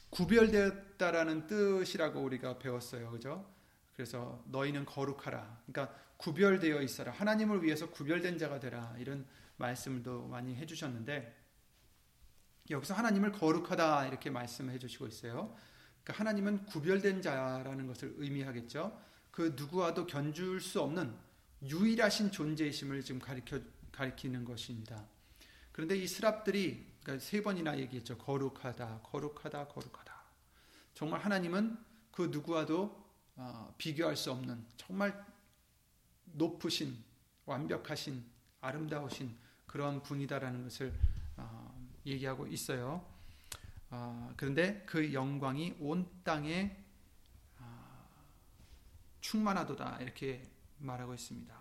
구별되었다라는 0.10 1.48
뜻이라고 1.48 2.20
우리가 2.20 2.60
배웠어요, 2.60 3.10
그죠? 3.12 3.57
그래서 3.98 4.44
너희는 4.46 4.86
거룩하라. 4.86 5.64
그러니까 5.66 5.94
구별되어 6.18 6.84
있어라. 6.84 7.12
하나님을 7.12 7.64
위해서 7.64 7.90
구별된 7.90 8.38
자가 8.38 8.60
되라. 8.60 8.96
이런 9.00 9.26
말씀도 9.58 10.28
많이 10.28 10.56
해주셨는데 10.56 11.36
여기서 12.70 12.94
하나님을 12.94 13.32
거룩하다 13.32 14.06
이렇게 14.06 14.30
말씀해 14.30 14.78
주시고 14.78 15.08
있어요. 15.08 15.56
그러니까 16.04 16.20
하나님은 16.20 16.66
구별된 16.66 17.24
자라는 17.24 17.88
것을 17.88 18.14
의미하겠죠. 18.18 19.02
그 19.32 19.56
누구와도 19.56 20.06
견줄 20.06 20.62
수 20.62 20.80
없는 20.82 21.16
유일하신 21.64 22.32
존재이심을 22.32 23.02
지금 23.02 23.20
가리켜 23.20 23.60
가리키는 23.92 24.46
것입니다. 24.46 25.08
그런데 25.72 25.98
이 25.98 26.06
스랍들이 26.06 26.86
그러니까 27.02 27.26
세 27.26 27.42
번이나 27.42 27.80
얘기했죠. 27.80 28.16
거룩하다, 28.20 29.02
거룩하다, 29.02 29.70
거룩하다. 29.70 30.24
정말 30.94 31.20
하나님은 31.22 31.76
그 32.12 32.30
누구와도 32.32 32.84
어, 32.84 33.07
비교할 33.78 34.15
수 34.15 34.32
없는 34.32 34.65
정말 34.78 35.26
높으신 36.26 36.97
완벽하신 37.45 38.23
아름다우신 38.62 39.36
그런 39.65 40.02
분이다라는 40.02 40.63
것을 40.63 40.93
어, 41.38 41.89
얘기하고 42.06 42.47
있어요. 42.47 43.06
어, 43.89 44.34
그런데 44.36 44.84
그 44.86 45.13
영광이 45.13 45.76
온 45.80 46.10
땅에 46.23 46.76
어, 47.60 48.10
충만하도다 49.21 50.00
이렇게 50.02 50.43
말하고 50.80 51.13
있습니다. 51.13 51.56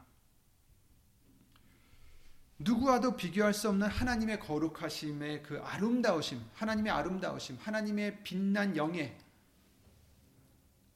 누구와도 2.58 3.16
비교할 3.16 3.52
수 3.52 3.68
없는 3.68 3.86
하나님의 3.88 4.40
거룩하심의 4.40 5.42
그 5.42 5.60
아름다우심, 5.60 6.42
하나님의 6.54 6.90
아름다우심, 6.90 7.58
하나님의 7.60 8.22
빛난 8.22 8.76
영예, 8.76 9.16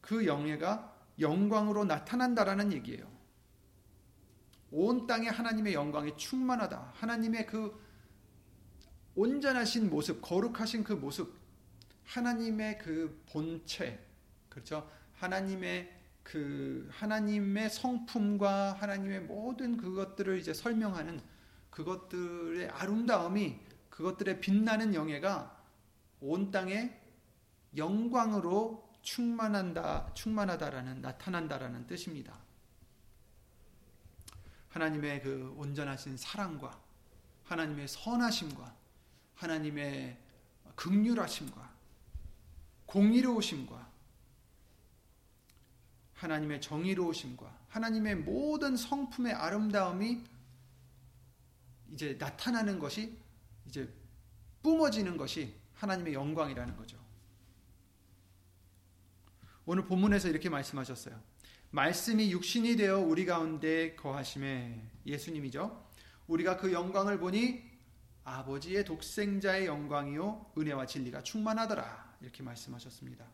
그 0.00 0.26
영예가 0.26 0.96
영광으로 1.18 1.84
나타난다라는 1.84 2.72
얘기예요. 2.72 3.10
온 4.70 5.06
땅에 5.06 5.28
하나님의 5.28 5.74
영광이 5.74 6.16
충만하다. 6.16 6.92
하나님의 6.94 7.46
그 7.46 7.78
온전하신 9.14 9.90
모습, 9.90 10.22
거룩하신 10.22 10.84
그 10.84 10.92
모습, 10.92 11.36
하나님의 12.04 12.78
그 12.78 13.22
본체, 13.30 13.98
그렇죠? 14.48 14.88
하나님의 15.14 15.98
그 16.22 16.88
하나님의 16.92 17.70
성품과 17.70 18.74
하나님의 18.74 19.22
모든 19.22 19.76
그것들을 19.76 20.38
이제 20.38 20.54
설명하는 20.54 21.20
그것들의 21.70 22.68
아름다움이 22.68 23.58
그것들의 23.88 24.40
빛나는 24.40 24.94
영예가 24.94 25.60
온 26.20 26.50
땅에 26.50 26.96
영광으로 27.76 28.89
충만한다, 29.02 30.12
충만하다라는 30.14 31.00
나타난다라는 31.00 31.86
뜻입니다. 31.86 32.38
하나님의 34.68 35.22
그 35.22 35.54
온전하신 35.56 36.16
사랑과 36.16 36.80
하나님의 37.44 37.88
선하심과 37.88 38.74
하나님의 39.34 40.16
극률하심과 40.76 41.70
공의로우심과 42.86 43.90
하나님의 46.14 46.60
정의로우심과 46.60 47.58
하나님의 47.68 48.16
모든 48.16 48.76
성품의 48.76 49.32
아름다움이 49.32 50.22
이제 51.92 52.16
나타나는 52.18 52.78
것이 52.78 53.18
이제 53.66 53.92
뿜어지는 54.62 55.16
것이 55.16 55.56
하나님의 55.74 56.14
영광이라는 56.14 56.76
거죠. 56.76 56.99
오늘 59.72 59.84
본문에서 59.84 60.28
이렇게 60.28 60.48
말씀하셨어요. 60.48 61.14
말씀이 61.70 62.32
육신이 62.32 62.74
되어 62.74 62.98
우리 62.98 63.24
가운데 63.24 63.94
거하심에 63.94 64.82
예수님이죠. 65.06 65.86
우리가 66.26 66.56
그 66.56 66.72
영광을 66.72 67.20
보니 67.20 67.62
아버지의 68.24 68.84
독생자의 68.84 69.66
영광이요 69.66 70.54
은혜와 70.58 70.86
진리가 70.86 71.22
충만하더라. 71.22 72.16
이렇게 72.20 72.42
말씀하셨습니다. 72.42 73.24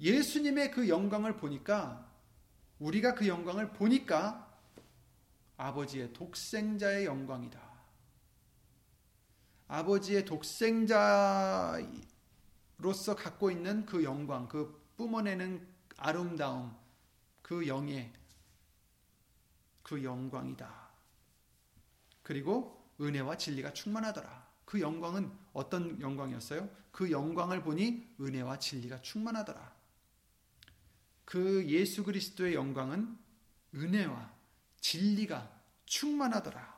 예수님의 0.00 0.70
그 0.70 0.88
영광을 0.88 1.36
보니까 1.36 2.10
우리가 2.78 3.14
그 3.16 3.28
영광을 3.28 3.74
보니까 3.74 4.50
아버지의 5.58 6.14
독생자의 6.14 7.04
영광이다. 7.04 7.60
아버지의 9.68 10.24
독생자로서 10.24 11.84
갖고 13.14 13.50
있는 13.50 13.84
그 13.84 14.02
영광, 14.02 14.48
그 14.48 14.85
뿜어내는 14.96 15.66
아름다움, 15.96 16.76
그 17.42 17.66
영예, 17.66 18.12
그 19.82 20.02
영광이다. 20.02 20.88
그리고 22.22 22.90
은혜와 23.00 23.36
진리가 23.36 23.72
충만하더라. 23.72 24.46
그 24.64 24.80
영광은 24.80 25.30
어떤 25.52 26.00
영광이었어요? 26.00 26.68
그 26.90 27.10
영광을 27.10 27.62
보니 27.62 28.16
은혜와 28.20 28.58
진리가 28.58 29.00
충만하더라. 29.02 29.74
그 31.24 31.64
예수 31.68 32.02
그리스도의 32.04 32.54
영광은 32.54 33.16
은혜와 33.74 34.32
진리가 34.80 35.50
충만하더라. 35.84 36.76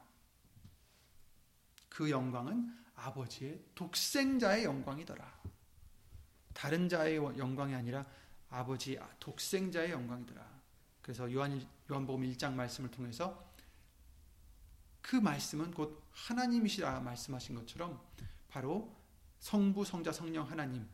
그 1.88 2.10
영광은 2.10 2.76
아버지의 2.94 3.62
독생자의 3.74 4.64
영광이더라. 4.64 5.37
다른 6.58 6.88
자의 6.88 7.14
영광이 7.14 7.72
아니라 7.72 8.04
아버지 8.50 8.98
독생자의 9.20 9.92
영광이더라. 9.92 10.44
그래서 11.00 11.32
요한 11.32 11.64
요한복음 11.88 12.24
1장 12.32 12.54
말씀을 12.54 12.90
통해서 12.90 13.48
그 15.00 15.14
말씀은 15.14 15.70
곧 15.70 16.02
하나님이시라 16.10 16.98
말씀하신 16.98 17.54
것처럼 17.54 18.00
바로 18.48 18.92
성부 19.38 19.84
성자 19.84 20.10
성령 20.10 20.50
하나님 20.50 20.84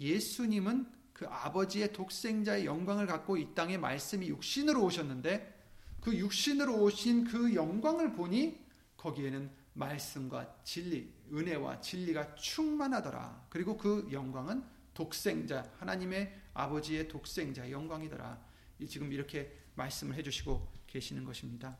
예수님은 0.00 0.90
그 1.12 1.28
아버지의 1.28 1.92
독생자의 1.92 2.66
영광을 2.66 3.06
갖고 3.06 3.36
이 3.36 3.54
땅에 3.54 3.78
말씀이 3.78 4.26
육신으로 4.26 4.82
오셨는데 4.82 5.66
그 6.00 6.16
육신으로 6.16 6.82
오신 6.82 7.26
그 7.26 7.54
영광을 7.54 8.12
보니 8.12 8.60
거기에는 8.96 9.52
말씀과 9.74 10.62
진리, 10.64 11.14
은혜와 11.32 11.80
진리가 11.80 12.34
충만하더라. 12.34 13.46
그리고 13.50 13.78
그 13.78 14.08
영광은 14.10 14.81
독생자, 14.94 15.70
하나님의 15.78 16.40
아버지의 16.54 17.08
독생자 17.08 17.70
영광이더라. 17.70 18.40
지금 18.88 19.12
이렇게 19.12 19.56
말씀을 19.74 20.14
해주시고 20.16 20.70
계시는 20.86 21.24
것입니다. 21.24 21.78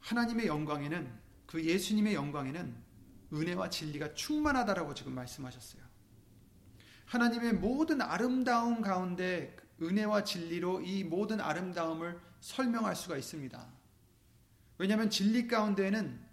하나님의 0.00 0.46
영광에는 0.46 1.26
그 1.46 1.64
예수님의 1.64 2.14
영광에는 2.14 2.76
은혜와 3.32 3.70
진리가 3.70 4.14
충만하다라고 4.14 4.94
지금 4.94 5.14
말씀하셨어요. 5.14 5.82
하나님의 7.06 7.54
모든 7.54 8.00
아름다움 8.00 8.80
가운데 8.80 9.56
은혜와 9.80 10.24
진리로 10.24 10.80
이 10.80 11.04
모든 11.04 11.40
아름다움을 11.40 12.20
설명할 12.40 12.96
수가 12.96 13.16
있습니다. 13.16 13.66
왜냐하면 14.78 15.10
진리 15.10 15.46
가운데에는 15.46 16.24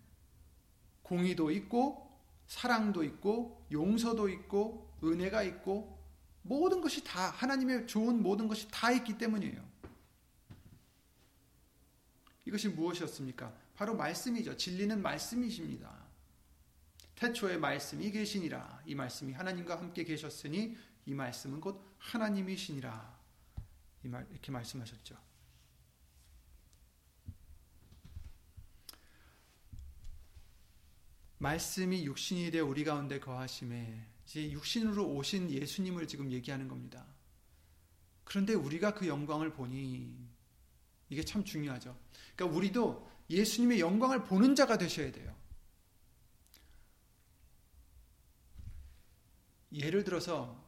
공의도 1.02 1.52
있고 1.52 2.03
사랑도 2.48 3.04
있고 3.04 3.66
용서도 3.72 4.30
있고 4.30 4.94
은혜가 5.04 5.44
있고 5.44 6.00
모든 6.42 6.82
것이 6.82 7.04
다 7.04 7.30
하나님의 7.30 7.88
좋은 7.88 8.22
모든 8.22 8.48
것이 8.48 8.68
다 8.70 8.92
있기 8.92 9.18
때문이에요. 9.18 9.74
이것이 12.46 12.70
무엇이었습니까? 12.70 13.54
바로 13.76 13.96
말씀이죠. 13.96 14.58
진리는 14.58 15.02
말씀이십니다. 15.02 16.04
태초에 17.16 17.58
말씀이 17.58 18.12
계시니라. 18.12 18.84
이 18.86 18.96
말씀이 18.96 19.32
하나님과 19.34 19.78
함께 19.80 20.04
계셨으니 20.04 20.76
이 21.06 21.14
말씀은 21.14 21.62
곧 21.62 21.96
하나님이시니라. 21.98 23.18
이렇게 24.04 24.52
말씀하셨죠. 24.52 25.16
말씀이 31.44 32.06
육신이 32.06 32.52
되어 32.52 32.66
우리 32.66 32.86
가운데 32.86 33.20
거하심에 33.20 34.08
이제 34.26 34.50
육신으로 34.50 35.06
오신 35.10 35.52
예수님을 35.52 36.08
지금 36.08 36.32
얘기하는 36.32 36.70
겁니다. 36.70 37.06
그런데 38.24 38.54
우리가 38.54 38.94
그 38.94 39.10
영광을 39.10 39.52
보니 39.52 40.16
이게 41.10 41.26
참 41.26 41.44
중요하죠. 41.44 42.00
그러니까 42.34 42.58
우리도 42.58 43.12
예수님의 43.30 43.82
영광을 43.82 44.24
보는 44.24 44.56
자가 44.56 44.78
되셔야 44.78 45.12
돼요. 45.12 45.36
예를 49.74 50.06
들어서 50.06 50.64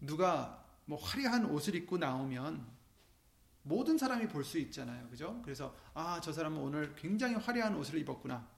누가 0.00 0.66
뭐 0.86 0.98
화려한 0.98 1.44
옷을 1.46 1.76
입고 1.76 1.98
나오면 1.98 2.66
모든 3.62 3.96
사람이 3.96 4.26
볼 4.26 4.44
수 4.44 4.58
있잖아요. 4.58 5.08
그죠? 5.08 5.40
그래서 5.44 5.76
아, 5.94 6.20
저 6.20 6.32
사람은 6.32 6.58
오늘 6.60 6.96
굉장히 6.96 7.36
화려한 7.36 7.76
옷을 7.76 7.96
입었구나. 8.00 8.57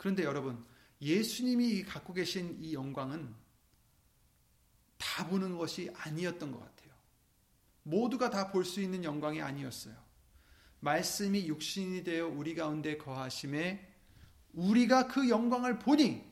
그런데 0.00 0.24
여러분, 0.24 0.64
예수님이 1.02 1.82
갖고 1.82 2.14
계신 2.14 2.56
이 2.58 2.72
영광은 2.72 3.34
다 4.96 5.28
보는 5.28 5.58
것이 5.58 5.90
아니었던 5.94 6.52
것 6.52 6.58
같아요. 6.58 6.90
모두가 7.82 8.30
다 8.30 8.50
볼 8.50 8.64
수 8.64 8.80
있는 8.80 9.04
영광이 9.04 9.42
아니었어요. 9.42 9.94
말씀이 10.80 11.46
육신이 11.46 12.02
되어 12.02 12.28
우리 12.28 12.54
가운데 12.54 12.96
거하심에 12.96 13.94
우리가 14.54 15.06
그 15.06 15.28
영광을 15.28 15.78
보니 15.78 16.24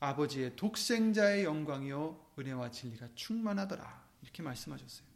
아버지의 0.00 0.56
독생자의 0.56 1.44
영광이요 1.44 2.32
은혜와 2.38 2.72
진리가 2.72 3.08
충만하더라. 3.14 4.04
이렇게 4.20 4.42
말씀하셨어요. 4.42 5.06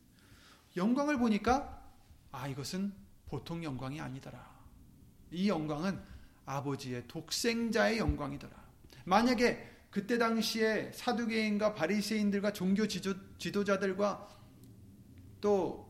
영광을 0.76 1.18
보니까 1.18 1.92
아 2.32 2.48
이것은 2.48 2.94
보통 3.26 3.62
영광이 3.62 4.00
아니더라. 4.00 4.58
이 5.30 5.50
영광은 5.50 6.16
아버지의 6.48 7.06
독생자의 7.06 7.98
영광이더라. 7.98 8.56
만약에 9.04 9.76
그때 9.90 10.18
당시에 10.18 10.92
사두개인과 10.92 11.74
바리새인들과 11.74 12.52
종교 12.52 12.86
지도, 12.88 13.64
자들과또 13.64 14.32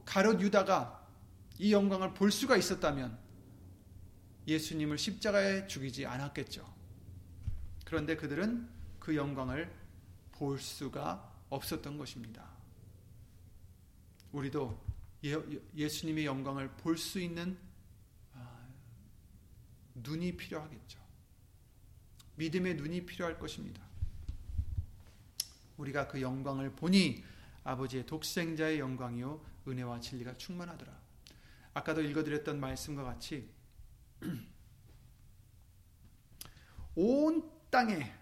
가롯 0.05 0.41
유다가 0.41 1.07
이 1.59 1.73
영광을 1.73 2.15
볼 2.15 2.31
수가 2.31 2.57
있었다면 2.57 3.19
예수님을 4.47 4.99
십자가에 4.99 5.67
죽이지 5.67 6.07
않았겠죠. 6.07 6.67
그런데 7.85 8.17
그들은 8.17 8.69
그 8.99 9.15
영광을 9.17 9.73
볼 10.33 10.59
수가 10.59 11.35
없었던 11.51 11.99
것입니다. 11.99 12.49
우리도 14.33 14.87
예, 15.25 15.89
수님의 15.89 16.27
영광을 16.27 16.69
볼 16.77 16.97
수 16.97 17.19
있는 17.21 17.59
눈이 20.03 20.37
필요하겠죠. 20.37 20.99
믿음의 22.37 22.77
눈이 22.77 23.07
필요할 23.07 23.39
것입니다. 23.39 23.83
우리가 25.77 26.09
그 26.09 26.21
영광을 26.21 26.73
보니 26.73 27.25
아버지의 27.65 28.07
독생자의 28.07 28.79
영광이요 28.79 29.45
은혜와 29.67 30.01
진리가 30.01 30.37
충만하더라. 30.37 30.97
아까도 31.75 32.03
읽어드렸던 32.03 32.59
말씀과 32.59 33.05
같이 33.05 33.49
온 36.97 37.51
땅에 37.71 38.13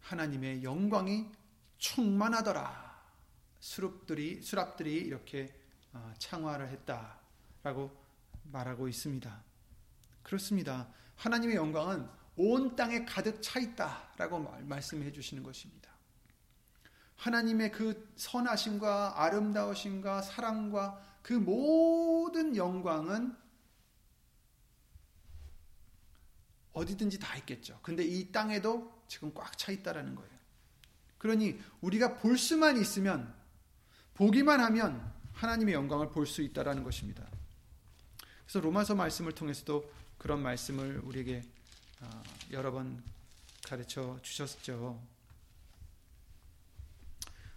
하나님의 0.00 0.62
영광이 0.62 1.26
충만하더라. 1.78 2.90
수랍들이 3.60 4.42
수랍들이 4.42 4.94
이렇게 4.94 5.54
어, 5.92 6.12
창화를 6.18 6.68
했다라고 6.68 7.96
말하고 8.44 8.88
있습니다. 8.88 9.49
그렇습니다. 10.30 10.86
하나님의 11.16 11.56
영광은 11.56 12.08
온 12.36 12.76
땅에 12.76 13.04
가득 13.04 13.42
차 13.42 13.58
있다라고 13.58 14.38
말씀해 14.62 15.10
주시는 15.10 15.42
것입니다. 15.42 15.90
하나님의 17.16 17.72
그 17.72 18.12
선하심과 18.14 19.20
아름다우심과 19.24 20.22
사랑과 20.22 21.02
그 21.22 21.32
모든 21.32 22.54
영광은 22.54 23.36
어디든지 26.74 27.18
다 27.18 27.36
있겠죠. 27.38 27.80
근데 27.82 28.04
이 28.04 28.30
땅에도 28.30 29.02
지금 29.08 29.34
꽉 29.34 29.58
차 29.58 29.72
있다라는 29.72 30.14
거예요. 30.14 30.30
그러니 31.18 31.58
우리가 31.80 32.18
볼 32.18 32.38
수만 32.38 32.80
있으면 32.80 33.34
보기만 34.14 34.60
하면 34.60 35.12
하나님의 35.32 35.74
영광을 35.74 36.10
볼 36.10 36.24
수 36.24 36.40
있다라는 36.40 36.84
것입니다. 36.84 37.28
그래서 38.44 38.60
로마서 38.60 38.94
말씀을 38.94 39.32
통해서도 39.32 39.99
그런 40.20 40.42
말씀을 40.42 41.00
우리에게 41.02 41.42
어, 42.02 42.22
여러 42.52 42.70
번 42.70 43.02
가르쳐 43.64 44.18
주셨죠. 44.20 45.02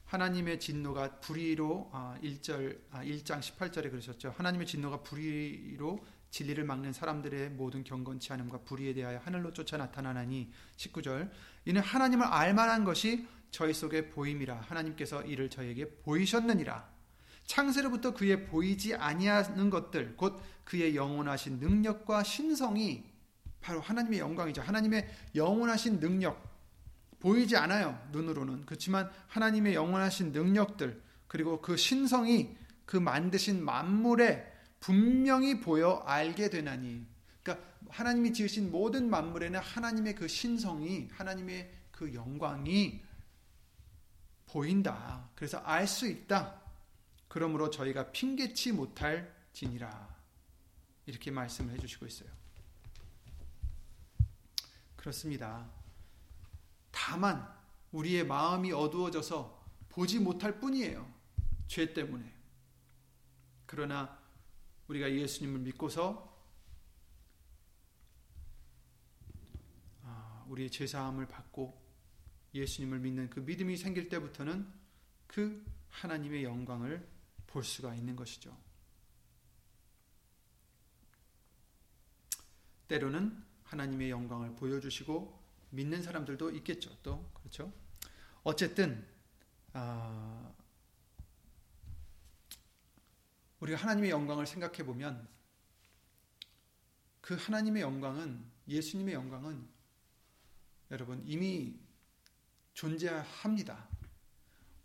하나님의 0.05 0.61
진노가 0.61 1.19
불의로 1.19 1.91
1절 1.91 2.79
아, 2.91 3.03
1장 3.03 3.33
아, 3.33 3.39
18절에 3.41 3.91
그러셨죠. 3.91 4.33
하나님의 4.37 4.65
진노가 4.65 5.03
불의로 5.03 6.05
진리를 6.31 6.63
막는 6.63 6.93
사람들의 6.93 7.49
모든 7.49 7.83
경건치 7.83 8.31
않음과 8.31 8.59
불의에 8.59 8.93
대하여 8.93 9.19
하늘로 9.19 9.51
쫓아 9.51 9.75
나타나나니 9.75 10.49
19절 10.77 11.29
이는 11.65 11.81
하나님을 11.81 12.25
알 12.25 12.53
만한 12.53 12.85
것이 12.85 13.27
저희 13.51 13.73
속에 13.73 14.09
보임이라 14.09 14.55
하나님께서 14.61 15.23
이를 15.23 15.49
저에게 15.49 15.89
보이셨느니라 15.97 16.92
창세로부터 17.45 18.13
그의 18.13 18.45
보이지 18.45 18.95
아니하는 18.95 19.69
것들 19.69 20.15
곧 20.15 20.41
그의 20.63 20.95
영원하신 20.95 21.59
능력과 21.59 22.23
신성이 22.23 23.03
바로 23.61 23.81
하나님의 23.81 24.19
영광이죠. 24.19 24.61
하나님의 24.61 25.07
영원하신 25.35 25.99
능력 25.99 26.53
보이지 27.19 27.55
않아요. 27.55 27.97
눈으로는. 28.11 28.65
그렇지만 28.65 29.09
하나님의 29.27 29.73
영원하신 29.75 30.33
능력들 30.33 31.01
그리고 31.27 31.61
그 31.61 31.77
신성이 31.77 32.55
그 32.85 32.97
만드신 32.97 33.63
만물에 33.63 34.51
분명히 34.79 35.61
보여 35.61 36.03
알게 36.05 36.49
되나니. 36.49 37.05
그러니까 37.41 37.65
하나님이 37.89 38.33
지으신 38.33 38.71
모든 38.71 39.09
만물에는 39.09 39.59
하나님의 39.59 40.15
그 40.15 40.27
신성이 40.27 41.07
하나님의 41.13 41.71
그그 41.91 42.13
영광이 42.13 43.01
보인다. 44.47 45.29
그래서 45.35 45.59
알 45.59 45.87
수 45.87 46.07
있다. 46.07 46.62
그러므로 47.33 47.71
저희가 47.71 48.11
핑계치 48.11 48.73
못할 48.73 49.35
진이라. 49.53 50.15
이렇게 51.07 51.31
말씀을 51.31 51.73
해주시고 51.73 52.05
있어요. 52.05 52.29
그렇습니다. 54.95 55.67
다만 56.91 57.51
우리의 57.91 58.27
마음이 58.27 58.71
어두워져서 58.71 59.65
보지 59.89 60.19
못할 60.19 60.59
뿐이에요. 60.59 61.11
죄 61.65 61.91
때문에. 61.91 62.31
그러나 63.65 64.21
우리가 64.87 65.11
예수님을 65.11 65.61
믿고서 65.61 66.39
아, 70.03 70.45
우리의 70.49 70.69
죄사함을 70.69 71.27
받고 71.27 71.81
예수님을 72.53 72.99
믿는 72.99 73.31
그 73.31 73.39
믿음이 73.39 73.75
생길 73.75 74.07
때부터는 74.07 74.71
그 75.25 75.65
하나님의 75.89 76.43
영광을 76.43 77.11
볼 77.53 77.63
수가 77.63 77.93
있는 77.93 78.15
것이죠. 78.15 78.57
때로는 82.87 83.45
하나님의 83.63 84.09
영광을 84.09 84.55
보여주시고 84.55 85.39
믿는 85.69 86.01
사람들도 86.01 86.49
있겠죠. 86.49 86.97
또 87.03 87.29
그렇죠. 87.35 87.71
어쨌든 88.41 89.07
아, 89.71 90.51
우리가 93.59 93.77
하나님의 93.77 94.09
영광을 94.09 94.47
생각해 94.47 94.83
보면 94.83 95.27
그 97.21 97.35
하나님의 97.35 97.83
영광은 97.83 98.51
예수님의 98.67 99.13
영광은 99.13 99.69
여러분 100.89 101.21
이미 101.27 101.79
존재합니다. 102.73 103.87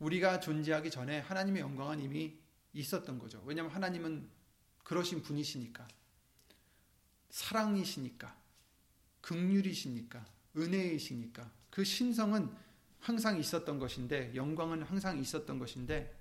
우리가 0.01 0.41
존재하기 0.41 0.91
전에 0.91 1.21
하나님의 1.21 1.63
영광은 1.63 2.01
이미 2.01 2.39
있었던 2.73 3.19
거죠. 3.19 3.43
왜냐하면 3.45 3.75
하나님은 3.75 4.29
그러신 4.85 5.23
분이시니까. 5.23 5.87
사랑이시니까. 7.31 8.37
극률이시니까. 9.21 10.25
은혜이시니까. 10.57 11.51
그 11.71 11.85
신성은 11.85 12.51
항상 13.01 13.39
있었던 13.39 13.79
것인데, 13.79 14.35
영광은 14.35 14.83
항상 14.83 15.19
있었던 15.19 15.59
것인데, 15.59 16.17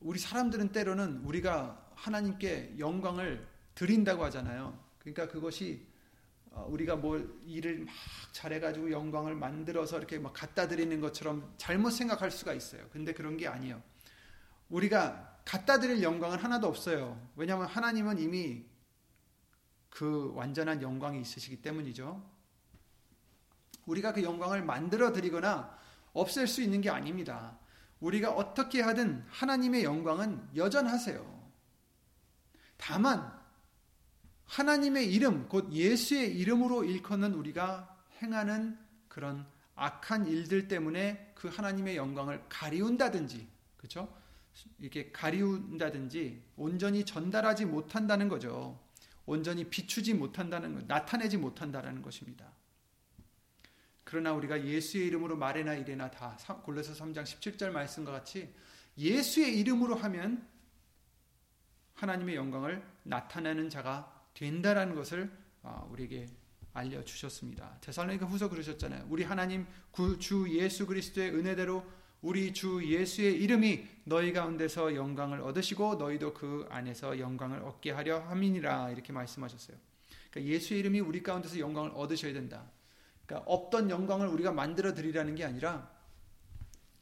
우리 0.00 0.18
사람들은 0.18 0.72
때로는 0.72 1.18
우리가 1.18 1.92
하나님께 1.94 2.76
영광을 2.78 3.46
드린다고 3.74 4.24
하잖아요. 4.24 4.82
그러니까 4.98 5.28
그것이 5.28 5.86
어, 5.86 5.89
우리가 6.50 6.96
뭘 6.96 7.32
일을 7.46 7.84
막 7.84 7.94
잘해가지고 8.32 8.90
영광을 8.90 9.34
만들어서 9.34 9.98
이렇게 9.98 10.18
막 10.18 10.32
갖다 10.32 10.68
드리는 10.68 11.00
것처럼 11.00 11.54
잘못 11.56 11.90
생각할 11.90 12.30
수가 12.30 12.52
있어요. 12.52 12.88
근데 12.90 13.12
그런 13.12 13.36
게 13.36 13.46
아니에요. 13.46 13.82
우리가 14.68 15.38
갖다 15.44 15.78
드릴 15.80 16.02
영광은 16.02 16.38
하나도 16.38 16.66
없어요. 16.66 17.20
왜냐하면 17.36 17.66
하나님은 17.66 18.18
이미 18.18 18.64
그 19.88 20.32
완전한 20.34 20.82
영광이 20.82 21.20
있으시기 21.20 21.62
때문이죠. 21.62 22.24
우리가 23.86 24.12
그 24.12 24.22
영광을 24.22 24.62
만들어 24.62 25.12
드리거나 25.12 25.76
없앨 26.12 26.46
수 26.46 26.62
있는 26.62 26.80
게 26.80 26.90
아닙니다. 26.90 27.58
우리가 27.98 28.32
어떻게 28.32 28.80
하든 28.80 29.24
하나님의 29.28 29.84
영광은 29.84 30.50
여전하세요. 30.56 31.40
다만 32.76 33.39
하나님의 34.50 35.12
이름, 35.12 35.48
곧 35.48 35.72
예수의 35.72 36.36
이름으로 36.36 36.82
일컫는 36.82 37.34
우리가 37.34 37.96
행하는 38.20 38.76
그런 39.06 39.46
악한 39.76 40.26
일들 40.26 40.66
때문에 40.66 41.32
그 41.36 41.46
하나님의 41.46 41.96
영광을 41.96 42.42
가리운다든지, 42.48 43.46
그렇죠? 43.76 44.12
이렇게 44.80 45.12
가리운다든지 45.12 46.42
온전히 46.56 47.04
전달하지 47.04 47.64
못한다는 47.64 48.28
거죠. 48.28 48.76
온전히 49.24 49.70
비추지 49.70 50.14
못한다는 50.14 50.74
것, 50.74 50.84
나타내지 50.86 51.36
못한다는 51.36 52.02
것입니다. 52.02 52.52
그러나 54.02 54.32
우리가 54.32 54.66
예수의 54.66 55.06
이름으로 55.06 55.36
말해나 55.36 55.74
이래나 55.74 56.10
다 56.10 56.36
골로새 56.64 56.94
3장 56.94 57.22
17절 57.22 57.70
말씀과 57.70 58.10
같이 58.10 58.52
예수의 58.98 59.60
이름으로 59.60 59.94
하면 59.94 60.44
하나님의 61.94 62.34
영광을 62.34 62.84
나타내는 63.04 63.70
자가 63.70 64.19
된다라는 64.40 64.94
것을 64.94 65.30
아, 65.62 65.86
우리에게 65.90 66.26
알려 66.72 67.04
주셨습니다. 67.04 67.76
데살로니가 67.82 68.24
후서 68.24 68.48
그러셨잖아요. 68.48 69.06
우리 69.10 69.22
하나님 69.22 69.66
주 70.18 70.46
예수 70.50 70.86
그리스도의 70.86 71.34
은혜대로 71.34 71.84
우리 72.22 72.52
주 72.54 72.82
예수의 72.82 73.34
이름이 73.42 73.86
너희 74.04 74.32
가운데서 74.32 74.94
영광을 74.94 75.42
얻으시고 75.42 75.96
너희도 75.96 76.32
그 76.32 76.66
안에서 76.70 77.18
영광을 77.18 77.62
얻게 77.62 77.90
하려 77.90 78.20
함이니라 78.20 78.90
이렇게 78.90 79.12
말씀하셨어요. 79.12 79.76
그러니까 80.30 80.54
예수의 80.54 80.80
이름이 80.80 81.00
우리 81.00 81.22
가운데서 81.22 81.58
영광을 81.58 81.90
얻으셔야 81.94 82.32
된다. 82.32 82.70
그러니까 83.26 83.50
없던 83.50 83.90
영광을 83.90 84.28
우리가 84.28 84.52
만들어 84.52 84.94
드리라는 84.94 85.34
게 85.34 85.44
아니라 85.44 85.90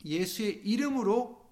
예수의 0.05 0.63
이름으로 0.65 1.47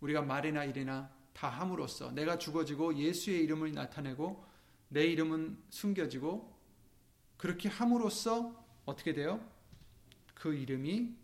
우리가 0.00 0.22
말이나 0.22 0.64
이래나 0.64 1.10
다 1.32 1.48
함으로써 1.48 2.12
내가 2.12 2.38
죽어지고 2.38 2.96
예수의 2.96 3.42
이름을 3.44 3.72
나타내고 3.72 4.50
내 4.90 5.06
이름은 5.06 5.56
숨겨지고 5.70 6.54
그렇게 7.36 7.68
함으로써 7.68 8.64
어떻게 8.84 9.14
돼요? 9.14 9.40
그 10.34 10.54
이름이 10.54 11.14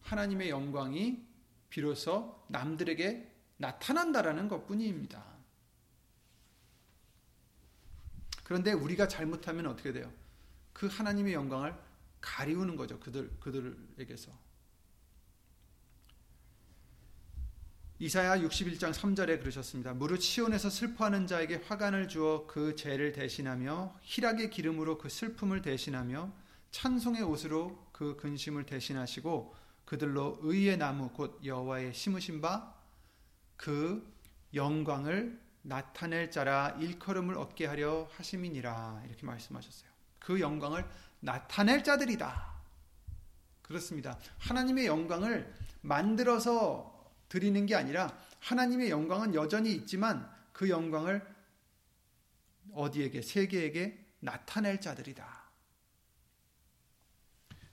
하나님의 0.00 0.50
영광이 0.50 1.22
비로소 1.68 2.44
남들에게 2.48 3.30
나타난다라는 3.58 4.48
것 4.48 4.66
뿐입니다. 4.66 5.22
그런데 8.42 8.72
우리가 8.72 9.06
잘못하면 9.06 9.66
어떻게 9.66 9.92
돼요? 9.92 10.12
그 10.72 10.86
하나님의 10.86 11.34
영광을 11.34 11.74
가리우는 12.20 12.76
거죠. 12.76 12.98
그들, 13.00 13.30
그들에게서. 13.38 14.32
이사야 18.04 18.38
61장 18.38 18.92
3절에 18.92 19.40
그러셨습니다. 19.40 19.94
무릇 19.94 20.20
시온에서 20.20 20.68
슬퍼하는 20.68 21.26
자에게 21.26 21.62
화관을 21.66 22.06
주어 22.06 22.46
그 22.46 22.76
죄를 22.76 23.12
대신하며 23.12 23.98
희락의 24.02 24.50
기름으로 24.50 24.98
그 24.98 25.08
슬픔을 25.08 25.62
대신하며 25.62 26.30
찬송의 26.70 27.22
옷으로 27.22 27.88
그 27.92 28.16
근심을 28.16 28.66
대신하시고 28.66 29.54
그들로 29.86 30.38
의의 30.42 30.76
나무 30.76 31.08
곧 31.10 31.40
여호와의 31.44 31.94
심으신 31.94 32.40
바 32.40 32.74
그 33.56 34.14
영광을 34.52 35.40
나타낼 35.62 36.30
자라 36.30 36.76
일컬음을 36.78 37.38
얻게 37.38 37.66
하려 37.66 38.08
하심이니라 38.12 39.04
이렇게 39.06 39.24
말씀하셨어요. 39.24 39.90
그 40.18 40.40
영광을 40.40 40.86
나타낼 41.20 41.82
자들이다. 41.82 42.52
그렇습니다. 43.62 44.18
하나님의 44.38 44.86
영광을 44.86 45.54
만들어서 45.80 46.93
드리는 47.34 47.66
게 47.66 47.74
아니라 47.74 48.16
하나님의 48.38 48.90
영광은 48.90 49.34
여전히 49.34 49.72
있지만 49.72 50.30
그 50.52 50.68
영광을 50.68 51.20
어디에게 52.72 53.22
세계에게 53.22 54.06
나타낼 54.20 54.80
자들이다. 54.80 55.42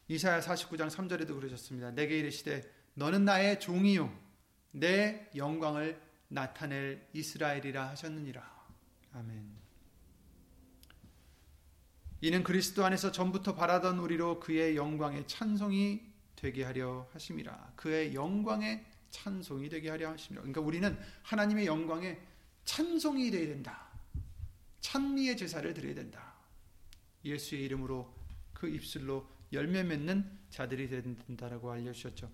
이사야 0.07 0.39
49장 0.39 0.89
3절에도 0.89 1.35
그러셨습니다. 1.35 1.91
내게 1.91 2.17
이르시되 2.17 2.63
너는 2.95 3.23
나의 3.23 3.59
종이요 3.59 4.11
내 4.71 5.29
영광을 5.35 6.01
나타낼 6.27 7.07
이스라엘이라 7.13 7.89
하셨느니라. 7.89 8.67
아멘. 9.13 9.61
이는 12.21 12.41
그리스도 12.41 12.83
안에서 12.83 13.11
전부터 13.11 13.53
바라던 13.53 13.99
우리로 13.99 14.39
그의 14.39 14.75
영광의 14.75 15.27
찬송이 15.27 16.01
되게 16.35 16.63
하려 16.63 17.07
하심이라. 17.13 17.73
그의 17.75 18.15
영광의 18.15 18.90
찬송이 19.11 19.69
되게 19.69 19.89
하려 19.89 20.09
하십니다. 20.09 20.41
그러니까 20.41 20.61
우리는 20.61 20.97
하나님의 21.23 21.65
영광에 21.65 22.17
찬송이 22.65 23.29
되어야 23.31 23.47
된다. 23.47 23.87
찬미의 24.79 25.37
제사를 25.37 25.73
드려야 25.73 25.93
된다. 25.93 26.33
예수의 27.23 27.63
이름으로 27.65 28.13
그 28.53 28.67
입술로 28.67 29.27
열매 29.53 29.83
맺는 29.83 30.39
자들이 30.49 30.89
된다라고 30.89 31.71
알려주셨죠. 31.71 32.31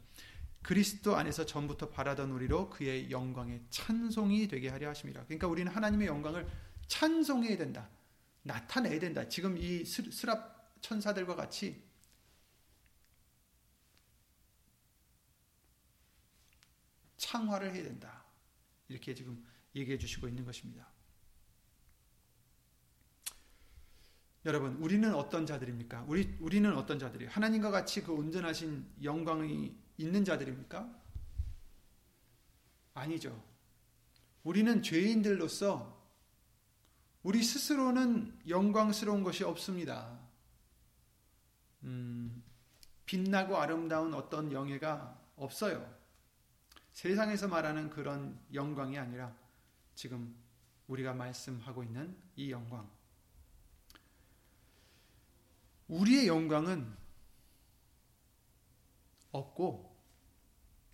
그리스도 0.62 1.16
안에서 1.16 1.46
전부터 1.46 1.90
바라던 1.90 2.32
우리로 2.32 2.70
그의 2.70 3.10
영광에 3.10 3.62
찬송이 3.70 4.48
되게 4.48 4.70
하려 4.70 4.90
하십니다. 4.90 5.24
그러니까 5.26 5.48
우리는 5.48 5.72
하나님의 5.72 6.08
영광을 6.08 6.48
찬송해야 6.88 7.58
된다. 7.58 7.90
나타내야 8.44 9.00
된다. 9.00 9.28
지금 9.28 9.58
이 9.58 9.84
스랍 9.86 10.80
천사들과 10.82 11.36
같이 11.36 11.87
창화를 17.18 17.74
해야 17.74 17.84
된다. 17.84 18.24
이렇게 18.88 19.14
지금 19.14 19.46
얘기해 19.76 19.98
주시고 19.98 20.28
있는 20.28 20.46
것입니다. 20.46 20.88
여러분, 24.46 24.76
우리는 24.78 25.14
어떤 25.14 25.46
자들입니까? 25.46 26.06
우리 26.08 26.38
우리는 26.40 26.76
어떤 26.78 26.98
자들이 26.98 27.26
하나님과 27.26 27.70
같이 27.70 28.02
그 28.02 28.14
온전하신 28.14 28.86
영광이 29.04 29.76
있는 29.98 30.24
자들입니까? 30.24 30.90
아니죠. 32.94 33.44
우리는 34.44 34.82
죄인들로서 34.82 35.98
우리 37.24 37.44
스스로는 37.44 38.40
영광스러운 38.48 39.22
것이 39.24 39.44
없습니다. 39.44 40.18
음, 41.84 42.42
빛나고 43.06 43.58
아름다운 43.58 44.14
어떤 44.14 44.52
영예가 44.54 45.20
없어요. 45.36 45.97
세상에서 46.98 47.48
말하는 47.48 47.92
그런 47.92 48.44
영광이 48.52 48.98
아니라 48.98 49.32
지금 49.94 50.36
우리가 50.88 51.14
말씀하고 51.14 51.84
있는 51.84 52.18
이 52.36 52.50
영광. 52.50 52.90
우리의 55.90 56.26
영광은 56.26 56.98
없고, 59.32 59.96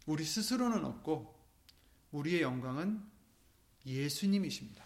우리 0.06 0.26
스스로는 0.26 0.84
없고, 0.84 1.40
우리의 2.12 2.42
영광은 2.42 3.02
예수님이십니다. 3.86 4.86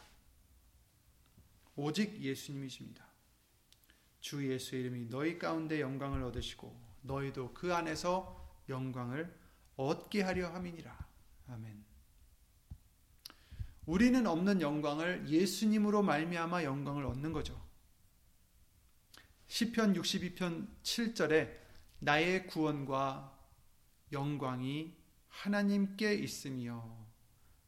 오직 1.78 2.22
예수님이십니다. 2.22 3.04
주 4.20 4.48
예수의 4.48 4.82
이름이 4.82 5.10
너희 5.10 5.40
가운데 5.40 5.82
영광을 5.82 6.22
얻으시고 6.22 6.80
너희도 7.02 7.56
그 7.56 7.74
안에서 7.74 8.64
영광을 8.70 9.36
얻게 9.78 10.22
하려 10.22 10.54
함이니라. 10.54 11.07
아멘. 11.48 11.86
우리는 13.86 14.28
없는 14.28 14.62
영광을 14.62 15.28
예수님으로 15.30 16.04
말미암아 16.04 16.64
영광을 16.64 17.06
얻는 17.06 17.32
거죠. 17.32 17.60
시편 19.48 19.94
62편 19.94 20.68
7절에 20.84 21.58
나의 22.00 22.48
구원과 22.48 23.34
영광이 24.12 24.94
하나님께 25.30 26.16
있으며 26.16 27.08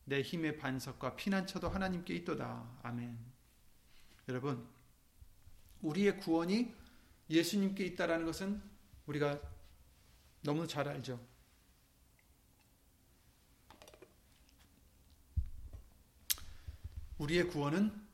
내 0.04 0.22
힘의 0.22 0.58
반석과 0.58 1.15
피난처도 1.15 1.70
하나님께 1.70 2.15
있도다. 2.15 2.80
아멘. 2.84 3.18
여러분, 4.28 4.68
우리의 5.82 6.18
구원이 6.18 6.74
예수님께 7.30 7.86
있다라는 7.86 8.26
것은 8.26 8.62
우리가 9.06 9.39
너무 10.42 10.68
잘 10.68 10.88
알죠. 10.88 11.29
우리의 17.20 17.48
구원은 17.48 18.08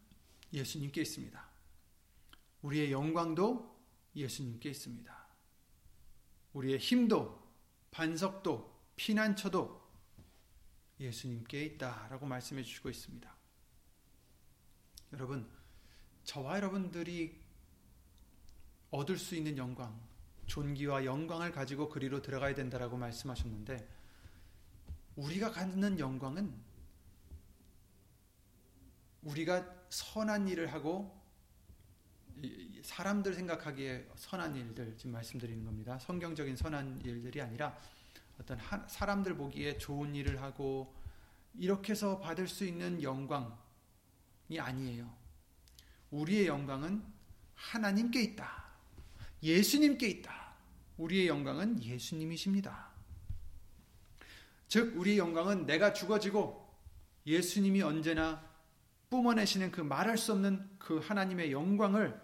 예수님께 0.51 1.01
있습니다. 1.01 1.45
우리의 2.63 2.91
영광도 2.91 3.75
예수님께 4.15 4.69
있습니다. 4.69 5.27
우리의 6.53 6.79
힘도 6.79 7.43
반석도 7.91 8.73
피난처도 8.95 9.85
예수님께 10.99 11.63
있다라고 11.65 12.25
말씀해 12.25 12.63
주시고 12.63 12.89
있습니다. 12.89 13.35
여러분, 15.13 15.49
저와 16.23 16.57
여러분들이 16.57 17.39
얻을 18.89 19.17
수 19.17 19.35
있는 19.35 19.57
영광, 19.57 19.99
존귀와 20.47 21.05
영광을 21.05 21.51
가지고 21.51 21.89
그리로 21.89 22.21
들어가야 22.21 22.55
된다라고 22.55 22.97
말씀하셨는데 22.97 23.87
우리가 25.15 25.51
갖는 25.51 25.99
영광은 25.99 26.64
우리가 29.25 29.65
선한 29.89 30.47
일을 30.47 30.71
하고 30.71 31.13
사람들 32.83 33.33
생각하기에 33.33 34.09
선한 34.15 34.55
일들 34.55 34.95
지금 34.97 35.11
말씀드리는 35.13 35.63
겁니다. 35.65 35.97
성경적인 35.99 36.55
선한 36.55 37.01
일들이 37.03 37.41
아니라 37.41 37.77
어떤 38.39 38.59
사람들 38.87 39.35
보기에 39.35 39.77
좋은 39.77 40.13
일을 40.13 40.41
하고 40.41 40.93
이렇게 41.57 41.93
해서 41.93 42.19
받을 42.19 42.47
수 42.47 42.65
있는 42.65 43.01
영광이 43.01 44.59
아니에요. 44.59 45.11
우리의 46.11 46.47
영광은 46.47 47.03
하나님께 47.55 48.21
있다. 48.21 48.65
예수님께 49.41 50.07
있다. 50.07 50.53
우리의 50.97 51.27
영광은 51.27 51.81
예수님이십니다. 51.81 52.89
즉, 54.67 54.97
우리의 54.97 55.17
영광은 55.17 55.65
내가 55.65 55.93
죽어지고 55.93 56.65
예수님이 57.25 57.81
언제나 57.81 58.54
뿜어내시는 59.09 59.71
그 59.71 59.81
말할 59.81 60.17
수 60.17 60.33
없는 60.33 60.77
그 60.79 60.99
하나님의 60.99 61.51
영광을 61.51 62.19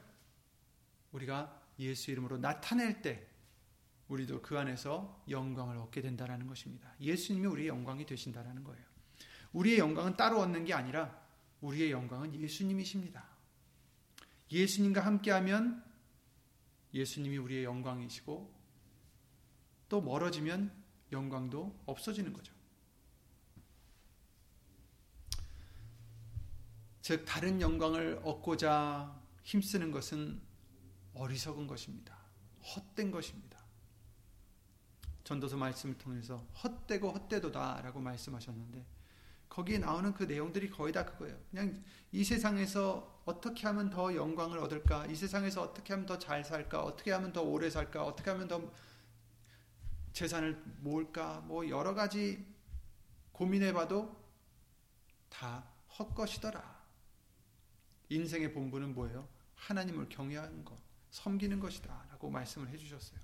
우리가 1.12 1.62
예수 1.80 2.12
이름으로 2.12 2.38
나타낼 2.38 3.02
때 3.02 3.28
우리도 4.08 4.41
그 4.41 4.58
안에서 4.60 5.24
영광을 5.30 5.78
얻게 5.78 6.02
된다는 6.02 6.48
것입니다. 6.48 6.94
예수님이 7.00 7.48
우리의 7.48 7.67
영광이 7.70 8.06
되신다는 8.06 8.63
거예요. 8.63 8.84
우리의 9.54 9.80
영광은 9.80 10.15
따로 10.17 10.39
얻는 10.39 10.65
게 10.65 10.74
아니라 10.74 11.22
우리의 11.62 11.91
영광은 11.91 12.36
예수님이십니다. 12.36 13.26
예수님과 14.52 15.02
함께하면 15.02 15.84
예수님이 16.94 17.38
우리의 17.38 17.63
영광이시고 17.63 18.54
또 19.88 20.02
멀어지면 20.02 20.72
영광도 21.12 21.84
없어지는 21.86 22.34
거죠. 22.34 22.54
즉 27.01 27.25
다른 27.25 27.59
영광을 27.61 28.21
얻고자 28.23 29.19
힘쓰는 29.43 29.91
것은 29.91 30.41
어리석은 31.13 31.67
것입니다. 31.67 32.15
헛된 32.75 33.11
것입니다. 33.11 33.59
전도서 35.23 35.57
말씀을 35.57 35.97
통해서 35.97 36.37
헛되고 36.63 37.11
헛되도다라고 37.11 37.99
말씀하셨는데 37.99 38.85
거기에 39.49 39.79
나오는 39.79 40.13
그 40.13 40.23
내용들이 40.23 40.69
거의 40.69 40.93
다 40.93 41.05
그거예요. 41.05 41.37
그냥 41.49 41.83
이 42.11 42.23
세상에서 42.23 43.21
어떻게 43.25 43.67
하면 43.67 43.89
더 43.89 44.15
영광을 44.15 44.59
얻을까? 44.59 45.05
이 45.07 45.15
세상에서 45.15 45.61
어떻게 45.61 45.93
하면 45.93 46.05
더 46.05 46.17
잘 46.17 46.43
살까? 46.43 46.83
어떻게 46.83 47.11
하면 47.11 47.33
더 47.33 47.41
오래 47.41 47.69
살까? 47.69 48.03
어떻게 48.03 48.29
하면 48.29 48.47
더 48.47 48.71
재산을 50.13 50.61
모을까? 50.79 51.41
뭐 51.41 51.67
여러 51.67 51.93
가지 51.93 52.45
고민해 53.33 53.73
봐도 53.73 54.15
다 55.29 55.65
헛것이더라. 55.99 56.70
인생의 58.12 58.52
본분은 58.52 58.93
뭐예요? 58.93 59.26
하나님을 59.56 60.10
경외하는 60.10 60.65
것, 60.65 60.78
섬기는 61.12 61.60
것이다. 61.62 62.08
라고 62.10 62.30
말씀을 62.30 62.67
해주셨어요. 62.69 63.19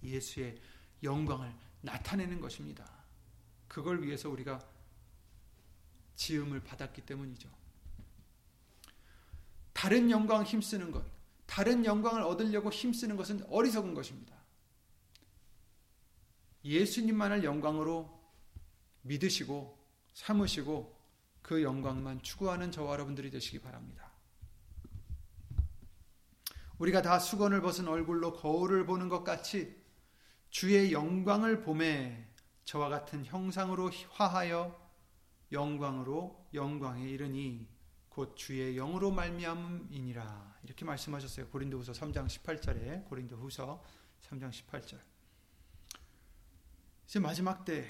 예수의 0.00 0.56
영광을 1.02 1.52
나타내는 1.80 2.40
것입니다. 2.40 2.88
그걸 3.66 4.02
위해서 4.02 4.30
우리가 4.30 4.64
지음을 6.14 6.60
받았기 6.60 7.02
때문이죠. 7.02 7.50
다른 9.72 10.08
영광 10.10 10.44
힘쓰는 10.44 10.92
것, 10.92 11.04
다른 11.46 11.84
영광을 11.84 12.22
얻으려고 12.22 12.70
힘쓰는 12.70 13.16
것은 13.16 13.44
어리석은 13.48 13.94
것입니다. 13.94 14.36
예수님만을 16.64 17.42
영광으로 17.42 18.08
믿으시고 19.02 19.76
삼으시고 20.12 20.97
그 21.48 21.62
영광만 21.62 22.20
추구하는 22.20 22.70
저와 22.70 22.92
여러분들이 22.92 23.30
되시기 23.30 23.58
바랍니다. 23.60 24.12
우리가 26.76 27.00
다 27.00 27.18
수건을 27.18 27.62
벗은 27.62 27.88
얼굴로 27.88 28.34
거울을 28.34 28.84
보는 28.84 29.08
것 29.08 29.24
같이 29.24 29.74
주의 30.50 30.92
영광을 30.92 31.62
봄에 31.62 32.30
저와 32.66 32.90
같은 32.90 33.24
형상으로 33.24 33.90
화하여 34.10 34.78
영광으로 35.50 36.50
영광에 36.52 37.08
이르니 37.08 37.66
곧 38.10 38.36
주의 38.36 38.74
영으로 38.74 39.10
말미암이니라 39.10 40.58
이렇게 40.64 40.84
말씀하셨어요. 40.84 41.48
고린도후서 41.48 41.92
3장 41.92 42.26
18절에 42.26 43.08
고린도후서 43.08 43.82
3장 44.20 44.50
18절. 44.50 45.00
이제 47.06 47.18
마지막 47.18 47.64
때 47.64 47.86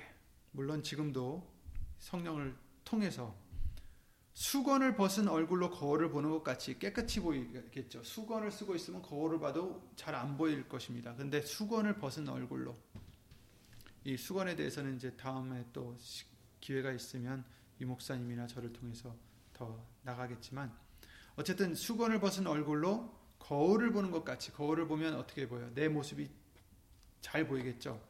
물론 0.53 0.85
지금도 0.85 1.53
성령을 1.99 2.57
통해서 2.85 3.48
수건을 4.39 4.95
벗은 4.95 5.27
얼굴로 5.27 5.69
거울을 5.69 6.11
보는 6.11 6.31
것 6.31 6.45
같이 6.45 6.79
깨끗이 6.79 7.19
보이겠죠. 7.19 8.05
수건을 8.05 8.53
쓰고 8.53 8.77
있으면 8.77 9.03
거울을 9.03 9.41
봐도 9.41 9.91
잘 9.97 10.15
안 10.15 10.37
보일 10.37 10.69
것입니다. 10.69 11.13
근데 11.17 11.43
수건을 11.43 11.99
벗은 11.99 12.29
얼굴로 12.29 12.79
이 14.05 14.17
수건에 14.17 14.55
대해서는 14.55 14.95
이제 14.95 15.11
다음에 15.17 15.67
또 15.73 15.97
기회가 16.61 16.93
있으면 16.93 17.45
이 17.81 17.85
목사님이나 17.85 18.47
저를 18.47 18.73
통해서 18.73 19.13
더 19.53 19.85
나가겠지만 20.03 20.73
어쨌든 21.35 21.75
수건을 21.75 22.21
벗은 22.21 22.47
얼굴로 22.47 23.13
거울을 23.41 23.91
보는 23.91 24.13
것 24.13 24.25
같이 24.25 24.53
거울을 24.53 24.87
보면 24.87 25.17
어떻게 25.17 25.49
보여? 25.49 25.69
내 25.75 25.89
모습이 25.89 26.31
잘 27.21 27.45
보이겠죠. 27.49 28.01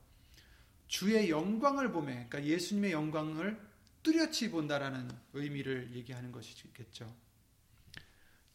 주의 0.88 1.30
영광을 1.30 1.90
보매, 1.90 2.26
그러니까 2.28 2.44
예수님의 2.44 2.92
영광을 2.92 3.67
뚜렷이 4.03 4.51
본다라는 4.51 5.11
의미를 5.32 5.94
얘기하는 5.94 6.32
것이겠죠. 6.32 7.14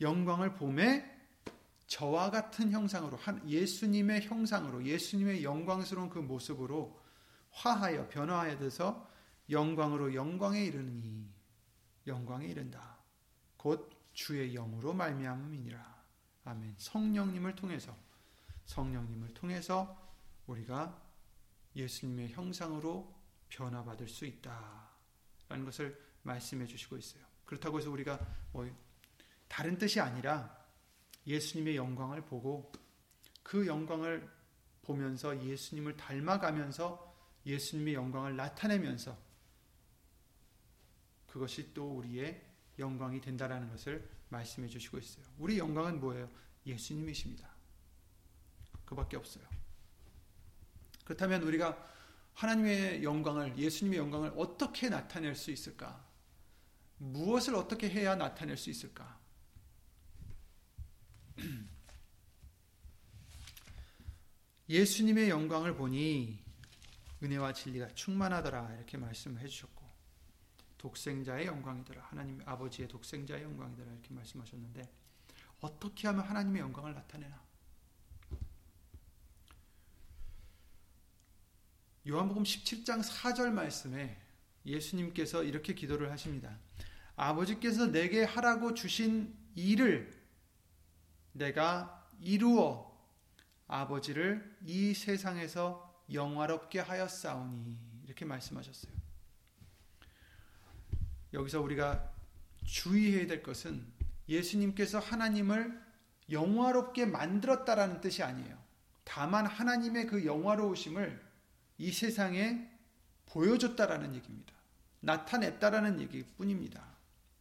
영광을 0.02 0.56
봄에 0.56 1.12
저와 1.88 2.32
같은 2.32 2.72
형상으로 2.72 3.20
예수님의 3.46 4.24
형상으로 4.24 4.84
예수님의 4.86 5.44
영광스러운 5.44 6.10
그 6.10 6.20
모습으로 6.20 7.00
화하여 7.52 8.10
변화하여 8.10 8.58
돼서 8.58 9.08
영광으로 9.50 10.16
영광에 10.16 10.64
이르니 10.64 11.32
영광에 12.08 12.48
이른다. 12.48 12.98
곧 13.58 13.90
주의 14.14 14.54
영으로 14.54 14.94
말미암음이니라. 14.94 16.04
아멘. 16.46 16.76
성령님을 16.78 17.56
통해서 17.56 17.96
성령님을 18.66 19.34
통해서 19.34 19.98
우리가 20.48 21.02
예수님의 21.76 22.30
형상으로 22.30 23.14
변화받을 23.50 24.08
수 24.08 24.26
있다 24.26 24.93
라는 25.54 25.66
것을 25.66 25.96
말씀해 26.24 26.66
주시고 26.66 26.98
있어요. 26.98 27.24
그렇다고 27.46 27.78
해서 27.78 27.92
우리가 27.92 28.20
뭐 28.52 28.68
다른 29.48 29.78
뜻이 29.78 30.00
아니라 30.00 30.66
예수님의 31.28 31.76
영광을 31.76 32.26
보고 32.26 32.72
그 33.44 33.68
영광을 33.68 34.28
보면서 34.82 35.40
예수님을 35.46 35.96
닮아가면서 35.96 37.16
예수님의 37.46 37.94
영광을 37.94 38.36
나타내면서 38.36 39.16
그것이 41.28 41.72
또 41.74 41.98
우리의 41.98 42.44
영광이 42.80 43.22
된다라는 43.22 43.70
것을 43.70 44.10
말씀해 44.30 44.68
주시고 44.68 44.98
있어요. 44.98 45.26
우리 45.38 45.60
영광은 45.60 46.00
뭐예요? 46.00 46.30
예수님이십니다. 46.66 47.48
그밖에 48.86 49.18
없어요. 49.18 49.46
그렇다면 51.06 51.44
우리가 51.44 51.78
하나님의 52.34 53.04
영광을 53.04 53.58
예수님의 53.58 54.00
영광을 54.00 54.34
어떻게 54.36 54.90
나타낼 54.90 55.36
수 55.36 55.52
있을까? 55.52 56.04
무엇을 56.98 57.56
어떻게 57.56 57.90
해야 57.90 58.16
나타낼 58.16 58.58
수 58.58 58.70
있을까? 58.70 59.20
예수님의 64.70 65.30
영광을 65.30 65.76
보니 65.76 66.44
은혜와 67.22 67.54
진리가 67.54 67.94
충만하더라 67.94 68.74
이렇게 68.76 68.98
말씀해 68.98 69.48
주셨고 69.48 69.84
독생자의 70.78 71.48
영광이더라 71.48 72.02
하나님 72.04 72.42
아버지의 72.46 72.88
독생자의 72.90 73.44
영광이더라 73.44 73.92
이렇게 73.92 74.14
말씀하셨는데 74.14 74.82
어떻게 75.62 76.08
하면 76.10 76.26
하나님의 76.26 76.62
영광을 76.62 76.94
나타내나 76.94 77.42
요한복음 82.08 82.44
17장 82.44 83.02
4절 83.02 83.52
말씀에 83.52 84.18
예수님께서 84.66 85.44
이렇게 85.44 85.74
기도를 85.74 86.12
하십니다. 86.12 86.58
아버지께서 87.16 87.88
내게 87.88 88.24
하라고 88.24 88.74
주신 88.74 89.34
일을 89.56 90.12
내가 91.32 92.08
이루어 92.20 92.94
아버지를 93.68 94.58
이 94.66 94.94
세상에서 94.94 96.04
영화롭게 96.12 96.80
하였사오니 96.80 97.80
이렇게 98.06 98.26
말씀하셨어요. 98.26 98.92
여기서 101.34 101.62
우리가 101.62 102.12
주의해야 102.66 103.28
될 103.28 103.42
것은 103.42 103.86
예수님께서 104.28 105.00
하나님을 105.00 105.82
영화롭게 106.30 107.06
만들었다라는 107.06 108.02
뜻이 108.02 108.24
아니에요. 108.24 108.62
다만 109.04 109.46
하나님의 109.46 110.08
그 110.08 110.26
영화로우심을 110.26 111.33
이 111.78 111.92
세상에 111.92 112.70
보여줬다라는 113.26 114.16
얘기입니다. 114.16 114.54
나타냈다라는 115.02 116.00
얘기뿐입니다. 116.02 116.86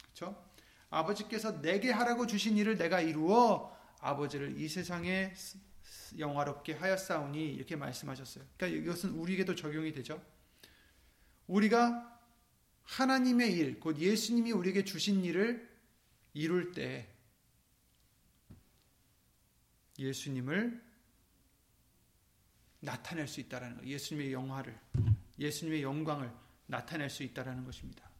그렇죠? 0.02 0.44
아버지께서 0.90 1.60
내게 1.60 1.90
하라고 1.90 2.26
주신 2.26 2.56
일을 2.56 2.76
내가 2.76 3.00
이루어 3.00 3.76
아버지를 4.00 4.58
이 4.60 4.68
세상에 4.68 5.32
영화롭게 6.18 6.74
하였사오니 6.74 7.54
이렇게 7.54 7.76
말씀하셨어요. 7.76 8.44
그러니까 8.56 8.80
이것은 8.82 9.10
우리에게도 9.10 9.54
적용이 9.54 9.92
되죠. 9.92 10.22
우리가 11.46 12.20
하나님의 12.82 13.52
일, 13.52 13.80
곧 13.80 13.98
예수님이 13.98 14.52
우리에게 14.52 14.84
주신 14.84 15.24
일을 15.24 15.70
이룰 16.34 16.72
때 16.72 17.08
예수님을 19.98 20.91
나타낼 22.82 23.28
수 23.28 23.40
있다라는 23.40 23.78
거. 23.78 23.86
예수님의 23.86 24.32
영화를, 24.32 24.78
예수님의 25.38 25.82
영광을 25.82 26.30
나타낼 26.66 27.08
수 27.08 27.22
있다라는 27.22 27.64
것입니다. 27.64 28.10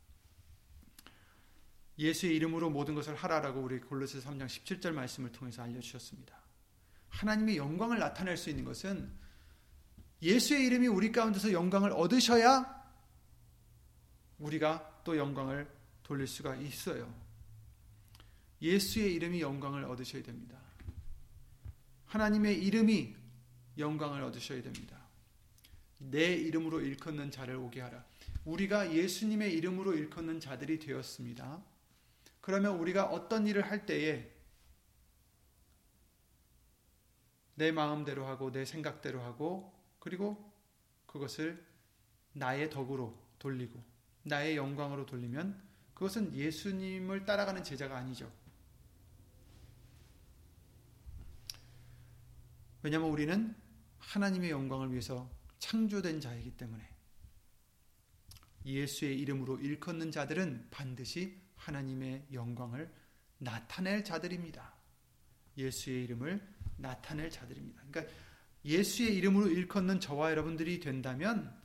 예수의 1.98 2.34
이름으로 2.36 2.70
모든 2.70 2.94
것을 2.94 3.14
하라라고 3.14 3.60
우리 3.60 3.80
골로새 3.80 4.20
3장 4.20 4.46
17절 4.46 4.92
말씀을 4.92 5.30
통해서 5.32 5.62
알려 5.62 5.80
주셨습니다. 5.80 6.36
하나님의 7.10 7.56
영광을 7.56 7.98
나타낼 7.98 8.36
수 8.36 8.50
있는 8.50 8.64
것은 8.64 9.12
예수의 10.22 10.64
이름이 10.66 10.86
우리 10.86 11.12
가운데서 11.12 11.52
영광을 11.52 11.92
얻으셔야 11.92 12.82
우리가 14.38 15.02
또 15.04 15.16
영광을 15.16 15.68
돌릴 16.02 16.26
수가 16.26 16.56
있어요. 16.56 17.12
예수의 18.62 19.12
이름이 19.14 19.40
영광을 19.40 19.84
얻으셔야 19.84 20.22
됩니다. 20.22 20.56
하나님의 22.06 22.62
이름이 22.62 23.21
영광을 23.78 24.22
얻으셔야 24.22 24.62
됩니다. 24.62 24.98
내 25.98 26.34
이름으로 26.34 26.80
일컫는 26.80 27.30
자를 27.30 27.56
오게 27.56 27.80
하라. 27.80 28.04
우리가 28.44 28.92
예수님의 28.92 29.54
이름으로 29.54 29.94
일컫는 29.94 30.40
자들이 30.40 30.78
되었습니다. 30.78 31.62
그러면 32.40 32.78
우리가 32.78 33.06
어떤 33.06 33.46
일을 33.46 33.62
할 33.62 33.86
때에 33.86 34.30
내 37.54 37.70
마음대로 37.70 38.26
하고 38.26 38.50
내 38.50 38.64
생각대로 38.64 39.22
하고 39.22 39.72
그리고 40.00 40.52
그것을 41.06 41.64
나의 42.32 42.70
덕으로 42.70 43.16
돌리고 43.38 43.80
나의 44.24 44.56
영광으로 44.56 45.06
돌리면 45.06 45.62
그것은 45.94 46.34
예수님을 46.34 47.26
따라가는 47.26 47.62
제자가 47.62 47.96
아니죠. 47.96 48.30
왜냐하면 52.82 53.10
우리는 53.10 53.54
하나님의 54.02 54.50
영광을 54.50 54.90
위해서 54.90 55.30
창조된 55.58 56.20
자이기 56.20 56.50
때문에 56.56 56.88
예수의 58.64 59.18
이름으로 59.20 59.58
일컫는 59.58 60.10
자들은 60.10 60.68
반드시 60.70 61.40
하나님의 61.56 62.26
영광을 62.32 62.92
나타낼 63.38 64.04
자들입니다. 64.04 64.74
예수의 65.56 66.04
이름을 66.04 66.40
나타낼 66.76 67.30
자들입니다. 67.30 67.82
그러니까 67.88 68.12
예수의 68.64 69.16
이름으로 69.16 69.48
일컫는 69.48 70.00
저와 70.00 70.30
여러분들이 70.30 70.80
된다면 70.80 71.56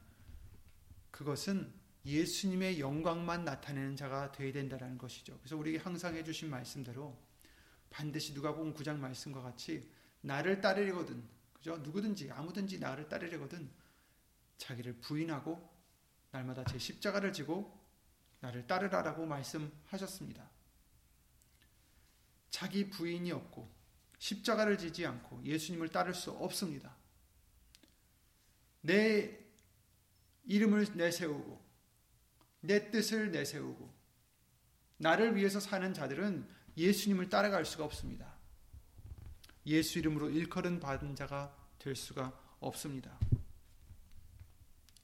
그것은 1.11 1.71
예수님의 2.05 2.79
영광만 2.79 3.43
나타내는 3.43 3.95
자가 3.95 4.31
되어야 4.31 4.53
된다는 4.53 4.97
것이죠. 4.97 5.38
그래서 5.39 5.57
우리에게 5.57 5.79
항상 5.79 6.15
해주신 6.15 6.49
말씀대로 6.49 7.17
반드시 7.89 8.33
누가복음 8.33 8.73
9장 8.73 8.97
말씀과 8.97 9.41
같이 9.41 9.89
나를 10.21 10.61
따르려거든 10.61 11.36
그죠? 11.68 11.78
누구든지 11.80 12.32
아무든지 12.32 12.80
나를 12.80 13.09
따르려거든 13.09 13.70
자기를 14.57 15.01
부인하고 15.01 15.70
날마다 16.32 16.63
제 16.63 16.80
십자가를 16.80 17.34
지고 17.34 17.78
나를 18.39 18.65
따르라라고 18.68 19.26
말씀하셨습니다. 19.26 20.49
자기 22.49 22.89
부인이 22.89 23.30
없고 23.34 23.70
십자가를 24.18 24.78
지지 24.78 25.05
않고 25.05 25.43
예수님을 25.43 25.89
따를 25.89 26.13
수 26.13 26.32
없습니다. 26.32 26.95
내 28.80 29.38
이름을 30.45 30.95
내세우고 30.95 31.61
내 32.61 32.89
뜻을 32.91 33.32
내세우고 33.32 33.93
나를 34.95 35.36
위해서 35.36 35.59
사는 35.59 35.93
자들은 35.93 36.47
예수님을 36.78 37.28
따라갈 37.28 37.65
수가 37.65 37.84
없습니다. 37.84 38.34
예수 39.65 39.99
이름으로 39.99 40.30
일컬은 40.30 40.80
받은 40.80 41.15
자가 41.18 41.57
될 41.88 41.95
수가 41.95 42.38
없습니다. 42.59 43.17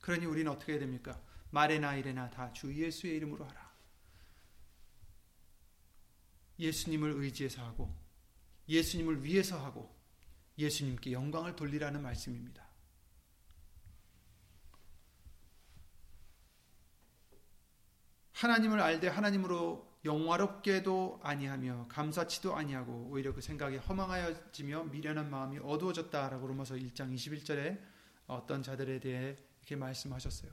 그러니 0.01 0.25
우리는 0.25 0.51
어떻게 0.51 0.73
해야 0.73 0.79
됩니까? 0.81 1.17
말에나 1.49 1.95
이래나 1.95 2.29
다 2.29 2.51
주 2.51 2.75
예수의 2.75 3.15
이름으로 3.15 3.45
하라. 3.45 3.71
예수님을 6.59 7.11
의지해서 7.11 7.63
하고 7.63 7.95
예수님을 8.67 9.23
위해서 9.23 9.63
하고 9.63 9.95
예수님께 10.57 11.13
영광을 11.13 11.55
돌리라는 11.55 12.01
말씀입니다. 12.01 12.67
하나님을 18.33 18.81
알되 18.81 19.07
하나님으로 19.07 19.92
영화롭게도 20.05 21.21
아니하며 21.23 21.87
감사치도 21.89 22.55
아니하고 22.55 23.07
오히려 23.09 23.33
그 23.33 23.41
생각이 23.41 23.77
허망하여지며 23.77 24.85
미련한 24.85 25.29
마음이 25.29 25.59
어두워졌다라고 25.59 26.47
로마서 26.47 26.75
1장 26.75 27.13
21절에 27.13 27.79
어떤 28.27 28.63
자들에 28.63 28.99
대해 28.99 29.37
이렇게 29.59 29.75
말씀하셨어요. 29.75 30.51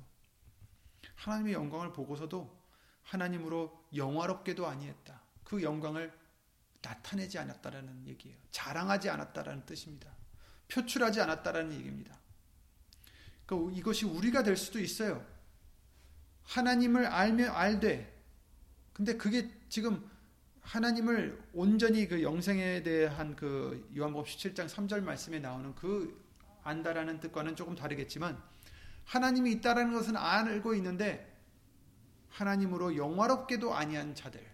하나님의 1.17 1.55
영광을 1.55 1.93
보고서도 1.93 2.59
하나님으로 3.03 3.87
영화롭게도 3.95 4.67
아니했다. 4.67 5.21
그 5.43 5.63
영광을 5.63 6.13
나타내지 6.83 7.39
않았다라는 7.39 8.07
얘기예요. 8.07 8.39
자랑하지 8.53 9.11
않았다라는 9.11 9.67
뜻입니다. 9.67 10.15
표출하지 10.69 11.21
않았다라는 11.21 11.73
얘기입니다. 11.73 12.19
그러니까 13.47 13.77
이것이 13.77 14.07
우리가 14.07 14.43
될 14.45 14.57
수도 14.57 14.79
있어요. 14.79 15.27
하나님을 16.45 17.07
알면 17.07 17.51
알되. 17.51 18.20
근데 19.01 19.17
그게 19.17 19.51
지금 19.71 20.07
하나님을 20.61 21.43
온전히 21.55 22.07
그 22.07 22.23
영생에 22.23 22.83
대한 22.83 23.35
그 23.35 23.91
요한복음 23.97 24.27
17장 24.27 24.69
3절 24.69 25.01
말씀에 25.01 25.39
나오는 25.39 25.75
그 25.75 26.23
안다라는 26.65 27.19
뜻과는 27.19 27.57
조금 27.57 27.75
다르겠지만 27.75 28.39
하나님이 29.07 29.53
있다라는 29.53 29.95
것은 29.95 30.19
알고 30.19 30.75
있는데 30.75 31.35
하나님으로 32.29 32.95
영화롭게도 32.95 33.75
아니한 33.75 34.15
자들. 34.15 34.47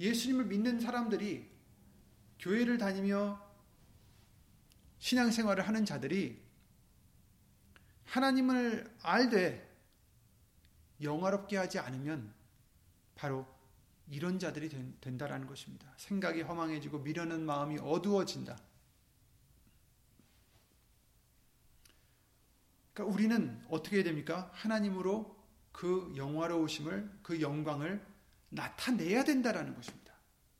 예수님을 0.00 0.44
믿는 0.44 0.80
사람들이 0.80 1.50
교회를 2.40 2.76
다니며 2.76 3.40
신앙생활을 4.98 5.66
하는 5.66 5.86
자들이 5.86 6.42
하나님을 8.04 8.98
알되 9.00 9.61
영화롭게 11.02 11.56
하지 11.56 11.78
않으면 11.78 12.32
바로 13.14 13.46
이런 14.10 14.38
자들이 14.38 14.68
된다라는 15.00 15.46
것입니다. 15.46 15.92
생각이 15.96 16.42
허망해지고 16.42 17.00
미련한 17.00 17.44
마음이 17.44 17.78
어두워진다. 17.78 18.58
그러니까 22.92 23.14
우리는 23.14 23.62
어떻게 23.68 23.96
해야 23.96 24.04
됩니까? 24.04 24.50
하나님으로 24.52 25.36
그 25.72 26.12
영화로우심을 26.16 27.20
그 27.22 27.40
영광을 27.40 28.04
나타내야 28.50 29.24
된다라는 29.24 29.74
것입니다. 29.74 30.12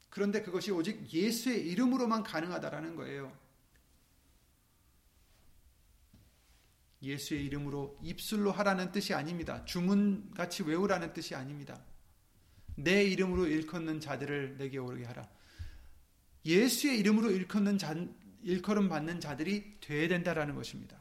그런데 0.08 0.42
그것이 0.42 0.70
오직 0.70 1.12
예수의 1.12 1.66
이름으로만 1.68 2.22
가능하다라는 2.22 2.96
거예요. 2.96 3.36
예수의 7.02 7.44
이름으로 7.46 7.98
입술로 8.02 8.52
하라는 8.52 8.92
뜻이 8.92 9.12
아닙니다. 9.14 9.64
주문같이 9.64 10.62
외우라는 10.62 11.12
뜻이 11.12 11.34
아닙니다. 11.34 11.82
내 12.76 13.04
이름으로 13.04 13.46
일컫는 13.46 14.00
자들을 14.00 14.56
내게 14.58 14.78
오르게 14.78 15.04
하라. 15.04 15.28
예수의 16.44 16.98
이름으로 17.00 17.30
일컫는 17.30 17.78
자, 17.78 17.94
일컬음 18.42 18.88
받는 18.88 19.20
자들이 19.20 19.80
돼야 19.80 20.08
된다라는 20.08 20.54
것입니다. 20.54 20.96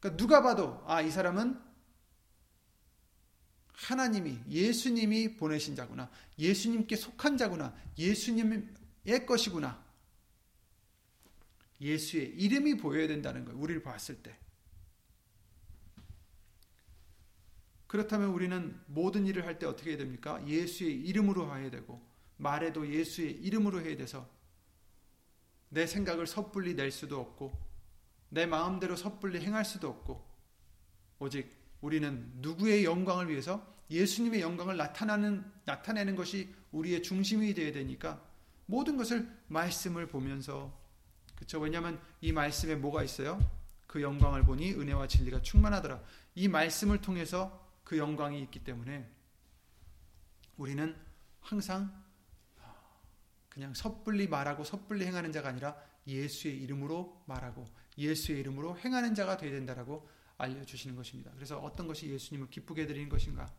그러니까 0.00 0.16
누가 0.16 0.42
봐도 0.42 0.82
아 0.86 1.02
이 1.02 1.10
사람은 1.10 1.68
하나님이 3.72 4.40
예수님이 4.50 5.36
보내신 5.36 5.76
자구나. 5.76 6.10
예수님께 6.38 6.96
속한 6.96 7.36
자구나. 7.36 7.74
예수님의 7.96 8.64
것이구나. 9.26 9.84
예수의 11.80 12.30
이름이 12.30 12.78
보여야 12.78 13.06
된다는 13.06 13.44
거예요. 13.44 13.58
우리를 13.60 13.82
봤을 13.82 14.16
때. 14.16 14.36
그렇다면 17.88 18.28
우리는 18.30 18.78
모든 18.86 19.26
일을 19.26 19.44
할 19.46 19.58
때 19.58 19.66
어떻게 19.66 19.90
해야 19.90 19.98
됩니까? 19.98 20.40
예수의 20.46 20.94
이름으로 21.00 21.56
해야 21.56 21.70
되고 21.70 22.00
말에도 22.36 22.88
예수의 22.88 23.32
이름으로 23.32 23.80
해야 23.80 23.96
돼서 23.96 24.28
내 25.70 25.86
생각을 25.86 26.26
섣불리 26.26 26.76
낼 26.76 26.90
수도 26.92 27.20
없고 27.20 27.52
내 28.28 28.46
마음대로 28.46 28.94
섣불리 28.94 29.40
행할 29.40 29.64
수도 29.64 29.88
없고 29.88 30.24
오직 31.18 31.50
우리는 31.80 32.30
누구의 32.36 32.84
영광을 32.84 33.28
위해서 33.28 33.66
예수님의 33.90 34.42
영광을 34.42 34.76
나타나는 34.76 35.50
나타내는 35.64 36.14
것이 36.14 36.54
우리의 36.72 37.02
중심이 37.02 37.54
되어야 37.54 37.72
되니까 37.72 38.22
모든 38.66 38.96
것을 38.98 39.26
말씀을 39.48 40.06
보면서 40.08 40.78
그렇죠? 41.34 41.58
왜냐하면 41.58 42.00
이 42.20 42.32
말씀에 42.32 42.74
뭐가 42.76 43.02
있어요? 43.02 43.40
그 43.86 44.02
영광을 44.02 44.44
보니 44.44 44.74
은혜와 44.74 45.06
진리가 45.06 45.40
충만하더라. 45.40 46.02
이 46.34 46.48
말씀을 46.48 47.00
통해서 47.00 47.66
그 47.88 47.96
영광이 47.96 48.42
있기 48.42 48.64
때문에 48.64 49.10
우리는 50.58 50.94
항상 51.40 52.04
그냥 53.48 53.72
섣불리 53.72 54.28
말하고 54.28 54.62
섣불리 54.62 55.06
행하는 55.06 55.32
자가 55.32 55.48
아니라 55.48 55.74
예수의 56.06 56.58
이름으로 56.64 57.22
말하고 57.24 57.64
예수의 57.96 58.40
이름으로 58.40 58.76
행하는 58.76 59.14
자가 59.14 59.38
되어야 59.38 59.52
된다라고 59.52 60.06
알려주시는 60.36 60.96
것입니다. 60.96 61.30
그래서 61.34 61.58
어떤 61.60 61.86
것이 61.86 62.10
예수님을 62.10 62.50
기쁘게 62.50 62.86
드리는 62.86 63.08
것인가? 63.08 63.50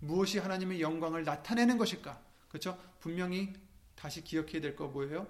무엇이 0.00 0.38
하나님의 0.38 0.82
영광을 0.82 1.24
나타내는 1.24 1.78
것일까? 1.78 2.22
그렇죠? 2.50 2.78
분명히 3.00 3.54
다시 3.94 4.22
기억해야 4.22 4.60
될 4.60 4.76
거 4.76 4.88
뭐예요? 4.88 5.26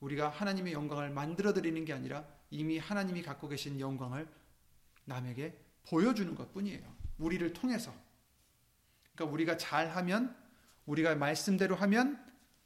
우리가 0.00 0.30
하나님의 0.30 0.72
영광을 0.72 1.10
만들어 1.10 1.52
드리는 1.52 1.84
게 1.84 1.92
아니라 1.92 2.26
이미 2.48 2.78
하나님이 2.78 3.20
갖고 3.20 3.46
계신 3.46 3.78
영광을 3.78 4.26
남에게 5.04 5.62
보여주는 5.86 6.34
것 6.34 6.50
뿐이에요. 6.54 7.03
우리를 7.18 7.52
통해서. 7.52 7.94
그러니까 9.14 9.32
우리가 9.32 9.56
잘하면, 9.56 10.36
우리가 10.86 11.14
말씀대로 11.14 11.74
하면 11.76 12.22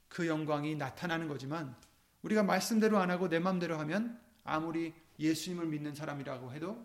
그 0.09 0.27
영광이 0.27 0.77
나타나는 0.77 1.29
거지만, 1.29 1.77
우리가 2.23 2.43
말씀대로 2.43 2.99
안 2.99 3.11
하고 3.11 3.29
내 3.29 3.39
마음대로 3.39 3.79
하면 3.79 4.21
아무리 4.45 4.95
예수님을 5.19 5.67
믿는 5.67 5.95
사람이라고 5.95 6.53
해도 6.53 6.85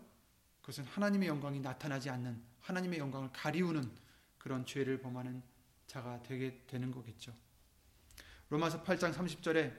그것은 0.60 0.84
하나님의 0.84 1.28
영광이 1.28 1.60
나타나지 1.60 2.10
않는 2.10 2.40
하나님의 2.60 2.98
영광을 2.98 3.30
가리우는 3.32 3.90
그런 4.38 4.64
죄를 4.64 5.00
범하는 5.00 5.42
자가 5.86 6.22
되게 6.22 6.62
되는 6.66 6.90
거겠죠. 6.90 7.34
로마서 8.50 8.82
8장 8.82 9.12
30절에 9.12 9.74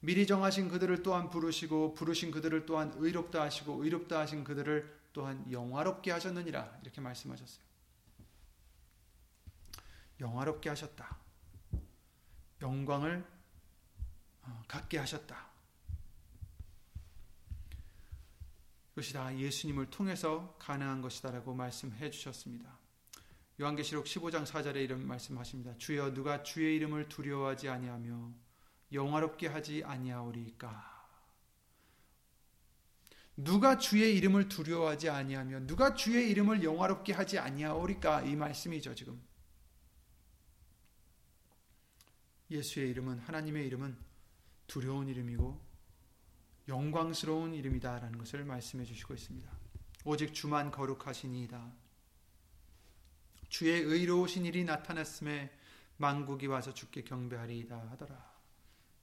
미리 0.00 0.26
정하신 0.26 0.68
그들을 0.68 1.02
또한 1.02 1.28
부르시고 1.30 1.94
부르신 1.94 2.30
그들을 2.30 2.66
또한 2.66 2.92
의롭다 2.96 3.42
하시고 3.42 3.84
의롭다 3.84 4.20
하신 4.20 4.44
그들을 4.44 4.99
또한 5.12 5.50
영화롭게 5.50 6.10
하셨느니라 6.12 6.80
이렇게 6.82 7.00
말씀하셨어요. 7.00 7.64
영화롭게 10.20 10.68
하셨다. 10.68 11.16
영광을 12.62 13.26
어, 14.42 14.62
갖게 14.68 14.98
하셨다. 14.98 15.48
그것이 18.90 19.14
다 19.14 19.34
예수님을 19.36 19.88
통해서 19.88 20.56
가능한 20.58 21.00
것이다라고 21.00 21.54
말씀해 21.54 22.10
주셨습니다. 22.10 22.78
요한계시록 23.60 24.04
15장 24.04 24.44
4절에 24.44 24.76
이런 24.76 25.06
말씀하십니다. 25.06 25.76
주여 25.78 26.12
누가 26.12 26.42
주의 26.42 26.76
이름을 26.76 27.08
두려워하지 27.08 27.68
아니하며 27.68 28.32
영화롭게 28.92 29.46
하지 29.46 29.82
아니하오리까? 29.84 30.99
누가 33.44 33.78
주의 33.78 34.16
이름을 34.16 34.48
두려워하지 34.48 35.08
아니하며 35.10 35.66
누가 35.66 35.94
주의 35.94 36.30
이름을 36.30 36.62
영화롭게 36.62 37.12
하지 37.12 37.38
아니하오리까 37.38 38.22
이 38.22 38.36
말씀이죠 38.36 38.94
지금 38.94 39.20
예수의 42.50 42.90
이름은 42.90 43.20
하나님의 43.20 43.66
이름은 43.66 43.96
두려운 44.66 45.08
이름이고 45.08 45.60
영광스러운 46.68 47.54
이름이다라는 47.54 48.18
것을 48.18 48.44
말씀해 48.44 48.84
주시고 48.84 49.14
있습니다. 49.14 49.50
오직 50.04 50.32
주만 50.32 50.70
거룩하시니이다. 50.70 51.72
주의 53.48 53.82
의로우신 53.82 54.46
일이 54.46 54.64
나타났음에 54.64 55.50
만국이 55.96 56.46
와서 56.46 56.72
주께 56.72 57.02
경배하리이다 57.02 57.90
하더라. 57.90 58.32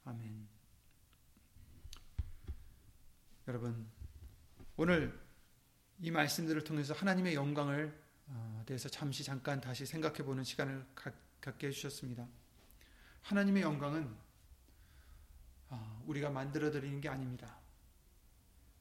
아멘. 0.06 0.48
여러분 3.48 3.97
오늘 4.80 5.20
이 6.00 6.12
말씀들을 6.12 6.64
통해서 6.64 6.94
하나님의 6.94 7.34
영광을 7.34 8.00
어, 8.28 8.64
대해서 8.68 8.88
잠시 8.88 9.24
잠깐 9.24 9.60
다시 9.60 9.88
생각해 9.88 10.18
보는 10.18 10.44
시간을 10.44 10.86
갖게 11.42 11.68
해주셨습니다. 11.68 12.28
하나님의 13.24 13.64
영광은 13.64 14.16
어, 15.70 16.04
우리가 16.06 16.30
만들어 16.30 16.70
드리는 16.70 17.02
게 17.02 17.10
아닙니다. 17.10 17.58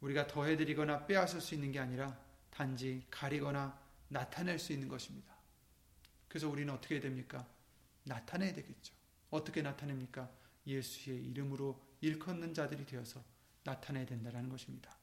우리가 0.02 0.26
더해 0.26 0.58
드리거나 0.58 1.06
빼앗을 1.06 1.40
수 1.40 1.54
있는 1.54 1.72
게 1.72 1.78
아니라 1.78 2.20
단지 2.50 3.06
가리거나 3.10 3.80
나타낼 4.08 4.58
수 4.58 4.74
있는 4.74 4.88
것입니다. 4.88 5.34
그래서 6.28 6.46
우리는 6.46 6.74
어떻게 6.74 6.96
해야 6.96 7.02
됩니까? 7.02 7.48
나타내야 8.04 8.52
되겠죠. 8.52 8.92
어떻게 9.30 9.62
나타냅니까? 9.62 10.30
예수의 10.66 11.24
이름으로 11.24 11.82
일컫는 12.02 12.52
자들이 12.52 12.84
되어서 12.84 13.24
나타내야 13.64 14.04
된다는 14.04 14.50
것입니다. 14.50 14.94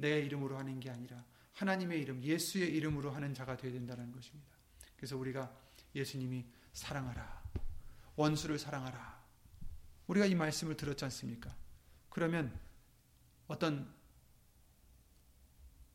내 0.00 0.20
이름으로 0.20 0.58
하는 0.58 0.80
게 0.80 0.90
아니라 0.90 1.24
하나님의 1.52 2.00
이름, 2.00 2.22
예수의 2.22 2.74
이름으로 2.74 3.10
하는 3.10 3.34
자가 3.34 3.56
되어야 3.56 3.74
된다는 3.74 4.10
것입니다. 4.12 4.50
그래서 4.96 5.16
우리가 5.16 5.54
예수님이 5.94 6.46
사랑하라. 6.72 7.42
원수를 8.16 8.58
사랑하라. 8.58 9.20
우리가 10.06 10.26
이 10.26 10.34
말씀을 10.34 10.76
들었지 10.76 11.04
않습니까? 11.04 11.54
그러면 12.08 12.58
어떤 13.46 13.92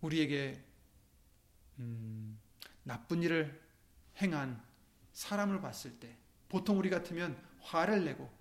우리에게 0.02 0.64
음, 1.80 2.40
나쁜 2.84 3.24
일을 3.24 3.62
행한 4.22 4.64
사람을 5.14 5.62
봤을 5.62 6.00
때 6.00 6.16
보통 6.48 6.78
우리 6.78 6.90
같으면 6.90 7.42
화를 7.60 8.06
내고 8.06 8.32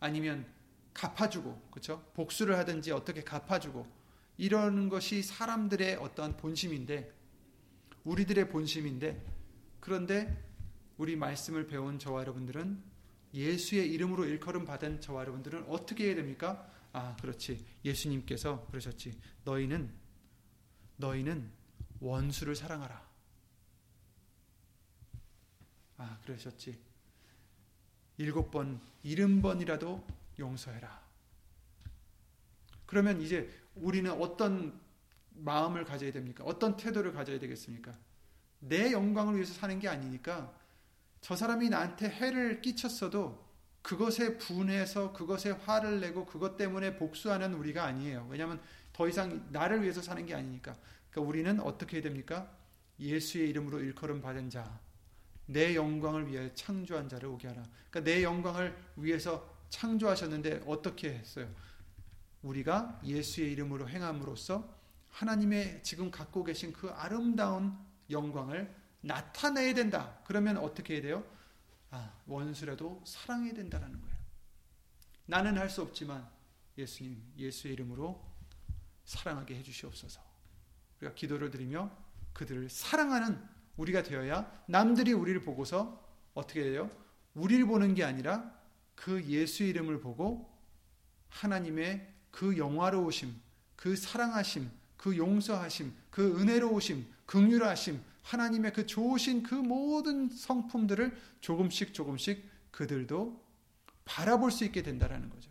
아니면 0.00 0.46
갚아주고 0.92 1.68
그렇죠? 1.70 2.02
복수를 2.14 2.58
하든지 2.58 2.90
어떻게 2.92 3.22
갚아주고 3.22 3.99
이러는 4.40 4.88
것이 4.88 5.22
사람들의 5.22 5.96
어떤 5.96 6.34
본심인데 6.34 7.12
우리들의 8.04 8.48
본심인데 8.48 9.22
그런데 9.80 10.42
우리 10.96 11.14
말씀을 11.14 11.66
배운 11.66 11.98
저와 11.98 12.22
여러분들은 12.22 12.82
예수의 13.34 13.92
이름으로 13.92 14.24
일컬음 14.24 14.64
받은 14.64 15.02
저와 15.02 15.20
여러분들은 15.22 15.66
어떻게 15.68 16.06
해야 16.06 16.14
됩니까? 16.14 16.66
아, 16.94 17.14
그렇지. 17.16 17.66
예수님께서 17.84 18.64
그러셨지. 18.68 19.20
너희는 19.44 19.92
너희는 20.96 21.50
원수를 22.00 22.56
사랑하라. 22.56 23.08
아, 25.98 26.18
그러셨지. 26.24 26.80
일곱 28.16 28.50
번, 28.50 28.80
일흔 29.02 29.42
번이라도 29.42 30.06
용서해라. 30.38 31.06
그러면 32.86 33.20
이제 33.20 33.59
우리는 33.74 34.10
어떤 34.10 34.78
마음을 35.30 35.84
가져야 35.84 36.12
됩니까? 36.12 36.44
어떤 36.46 36.76
태도를 36.76 37.12
가져야 37.12 37.38
되겠습니까? 37.38 37.96
내 38.60 38.92
영광을 38.92 39.34
위해서 39.34 39.54
사는 39.54 39.78
게 39.78 39.88
아니니까 39.88 40.52
저 41.20 41.36
사람이 41.36 41.68
나한테 41.70 42.08
해를 42.08 42.60
끼쳤어도 42.60 43.50
그것에 43.82 44.36
분해서 44.38 45.12
그것에 45.12 45.50
화를 45.50 46.00
내고 46.00 46.26
그것 46.26 46.56
때문에 46.56 46.96
복수하는 46.96 47.54
우리가 47.54 47.84
아니에요. 47.84 48.26
왜냐하면 48.30 48.60
더 48.92 49.08
이상 49.08 49.46
나를 49.50 49.82
위해서 49.82 50.02
사는 50.02 50.24
게 50.26 50.34
아니니까. 50.34 50.76
그러니까 51.10 51.28
우리는 51.28 51.60
어떻게 51.60 51.96
해야 51.96 52.02
됩니까? 52.02 52.50
예수의 52.98 53.48
이름으로 53.50 53.80
일컬음 53.80 54.20
받은 54.20 54.50
자, 54.50 54.78
내 55.46 55.74
영광을 55.74 56.28
위해 56.28 56.50
창조한 56.54 57.08
자를 57.08 57.28
오게 57.30 57.48
하라. 57.48 57.62
그러니까 57.90 58.10
내 58.10 58.22
영광을 58.22 58.76
위해서 58.96 59.48
창조하셨는데 59.70 60.64
어떻게 60.66 61.14
했어요? 61.14 61.48
우리가 62.42 63.00
예수의 63.04 63.52
이름으로 63.52 63.88
행함으로써 63.88 64.78
하나님의 65.10 65.82
지금 65.82 66.10
갖고 66.10 66.44
계신 66.44 66.72
그 66.72 66.90
아름다운 66.90 67.76
영광을 68.10 68.74
나타내야 69.02 69.74
된다. 69.74 70.18
그러면 70.24 70.56
어떻게 70.58 70.94
해야 70.94 71.02
돼요? 71.02 71.24
아, 71.90 72.12
원수라도 72.26 73.02
사랑해야 73.04 73.52
된다라는 73.54 74.00
거예요. 74.00 74.16
나는 75.26 75.58
할 75.58 75.68
수 75.68 75.82
없지만 75.82 76.28
예수님, 76.78 77.22
예수의 77.36 77.74
이름으로 77.74 78.24
사랑하게 79.04 79.56
해주시옵소서. 79.56 80.20
우리가 81.00 81.14
기도를 81.14 81.50
드리며 81.50 81.90
그들을 82.32 82.68
사랑하는 82.68 83.42
우리가 83.76 84.02
되어야 84.02 84.64
남들이 84.66 85.12
우리를 85.12 85.40
보고서 85.42 86.04
어떻게 86.34 86.62
돼요? 86.62 86.90
우리를 87.34 87.66
보는 87.66 87.94
게 87.94 88.04
아니라 88.04 88.54
그 88.94 89.22
예수 89.24 89.62
이름을 89.64 90.00
보고 90.00 90.50
하나님의 91.28 92.12
그 92.30 92.56
영화로우심, 92.56 93.34
그 93.76 93.96
사랑하심, 93.96 94.70
그 94.96 95.16
용서하심, 95.16 95.94
그 96.10 96.40
은혜로우심, 96.40 97.06
긍휼하심, 97.26 98.02
하나님의 98.22 98.72
그 98.72 98.86
좋으신 98.86 99.42
그 99.42 99.54
모든 99.54 100.28
성품들을 100.28 101.16
조금씩 101.40 101.94
조금씩 101.94 102.48
그들도 102.70 103.42
바라볼 104.04 104.50
수 104.50 104.64
있게 104.64 104.82
된다라는 104.82 105.30
거죠. 105.30 105.50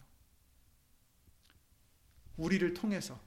우리를 2.38 2.74
통해서 2.74 3.20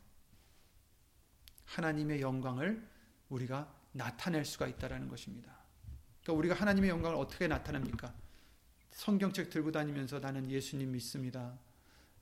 하나님의 1.64 2.20
영광을 2.20 2.86
우리가 3.28 3.72
나타낼 3.92 4.44
수가 4.44 4.66
있다라는 4.66 5.08
것입니다. 5.08 5.56
그러니까 6.22 6.38
우리가 6.38 6.54
하나님의 6.54 6.90
영광을 6.90 7.16
어떻게 7.16 7.48
나타냅니까? 7.48 8.14
성경책 8.90 9.50
들고 9.50 9.72
다니면서 9.72 10.18
나는 10.18 10.50
예수님 10.50 10.92
믿습니다. 10.92 11.58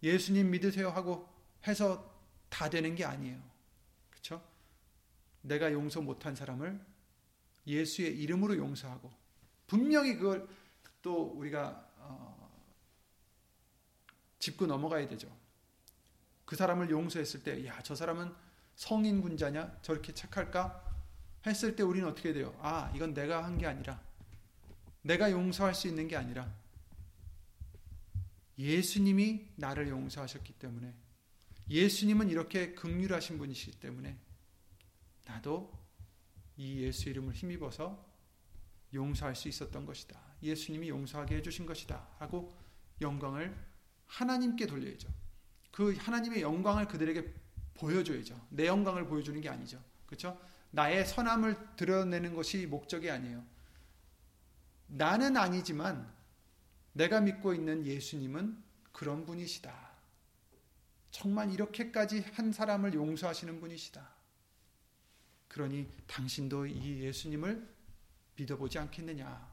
예수님 0.03 0.51
믿으세요 0.51 0.91
하고 0.91 1.29
해서 1.67 2.11
다 2.49 2.69
되는 2.71 2.95
게 2.95 3.05
아니에요. 3.05 3.39
그렇죠? 4.11 4.43
내가 5.43 5.73
용서 5.73 6.01
못한 6.01 6.35
사람을 6.35 6.81
예수의 7.67 8.19
이름으로 8.19 8.57
용서하고 8.57 9.11
분명히 9.67 10.17
그걸 10.17 10.49
또 11.03 11.25
우리가 11.37 11.87
어, 11.99 12.51
짚고 14.39 14.67
넘어가야 14.67 15.07
되죠. 15.09 15.29
그 16.45 16.57
사람을 16.57 16.91
용서했을 16.91 17.45
때, 17.45 17.65
야, 17.67 17.81
저 17.83 17.95
사람은 17.95 18.35
성인 18.75 19.21
군자냐? 19.21 19.79
저렇게 19.83 20.13
착할까? 20.13 20.83
했을 21.47 21.77
때 21.77 21.83
우리는 21.83 22.09
어떻게 22.09 22.33
돼요? 22.33 22.53
아, 22.61 22.91
이건 22.95 23.15
내가 23.15 23.45
한 23.45 23.57
게 23.59 23.67
아니라, 23.67 24.01
내가 25.03 25.31
용서할 25.31 25.75
수 25.75 25.87
있는 25.87 26.09
게 26.09 26.17
아니라, 26.17 26.53
예수님이 28.61 29.49
나를 29.57 29.89
용서하셨기 29.89 30.53
때문에, 30.55 30.95
예수님은 31.71 32.29
이렇게 32.29 32.75
극률하신 32.75 33.39
분이시기 33.39 33.81
때문에, 33.81 34.19
나도 35.25 35.73
이 36.57 36.81
예수 36.81 37.09
이름을 37.09 37.33
힘입어서 37.33 38.07
용서할 38.93 39.35
수 39.35 39.49
있었던 39.49 39.87
것이다. 39.87 40.21
예수님이 40.43 40.91
용서하게 40.91 41.37
해주신 41.37 41.65
것이다. 41.65 42.07
하고 42.19 42.55
영광을 43.01 43.57
하나님께 44.07 44.67
돌려야죠. 44.67 45.09
그 45.71 45.95
하나님의 45.97 46.43
영광을 46.43 46.87
그들에게 46.87 47.33
보여줘야죠. 47.75 48.49
내 48.51 48.67
영광을 48.67 49.07
보여주는 49.07 49.41
게 49.41 49.49
아니죠. 49.49 49.83
그렇죠? 50.05 50.39
나의 50.71 51.07
선함을 51.07 51.77
드러내는 51.77 52.35
것이 52.35 52.67
목적이 52.67 53.11
아니에요. 53.11 53.43
나는 54.87 55.37
아니지만 55.37 56.13
내가 56.93 57.21
믿고 57.21 57.55
있는 57.55 57.87
예수님은 57.87 58.63
그런 58.93 59.25
분이시다. 59.25 59.91
정말 61.11 61.51
이렇게까지 61.53 62.21
한 62.33 62.53
사람을 62.53 62.95
용서하시는 62.95 63.61
분이시다. 63.61 64.09
그러니 65.49 65.89
당신도 66.07 66.67
이 66.67 67.01
예수님을 67.01 67.69
믿어보지 68.37 68.79
않겠느냐 68.79 69.51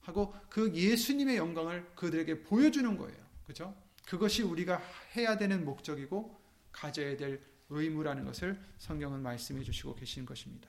하고 0.00 0.34
그 0.48 0.74
예수님의 0.74 1.36
영광을 1.36 1.94
그들에게 1.94 2.42
보여주는 2.42 2.96
거예요. 2.96 3.16
그죠? 3.46 3.74
그것이 4.06 4.42
우리가 4.42 4.78
해야 5.16 5.36
되는 5.36 5.64
목적이고 5.64 6.40
가져야 6.72 7.16
될 7.16 7.42
의무라는 7.70 8.24
것을 8.24 8.60
성경은 8.78 9.22
말씀해 9.22 9.62
주시고 9.62 9.94
계신 9.94 10.24
것입니다. 10.24 10.68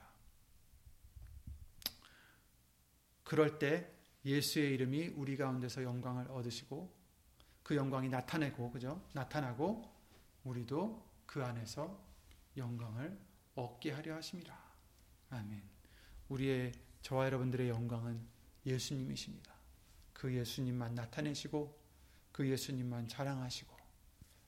그럴 3.24 3.60
때 3.60 3.89
예수의 4.26 4.74
이름이 4.74 5.09
우리 5.15 5.38
가운데서 5.38 5.84
영광을 5.84 6.30
얻으시고 6.30 6.93
그 7.63 7.76
영광이 7.76 8.09
나타내고 8.09 8.72
그죠? 8.72 9.01
나타나고 9.13 9.89
우리도 10.43 11.05
그 11.26 11.43
안에서 11.43 12.03
영광을 12.57 13.17
얻게 13.55 13.91
하려 13.91 14.15
하십니다. 14.15 14.57
아멘. 15.30 15.61
우리의 16.30 16.72
저와 17.01 17.26
여러분들의 17.26 17.70
영광은 17.70 18.20
예수님이십니다. 18.65 19.53
그 20.13 20.34
예수님만 20.34 20.95
나타내시고 20.95 21.80
그 22.32 22.47
예수님만 22.47 23.07
자랑하시고 23.07 23.78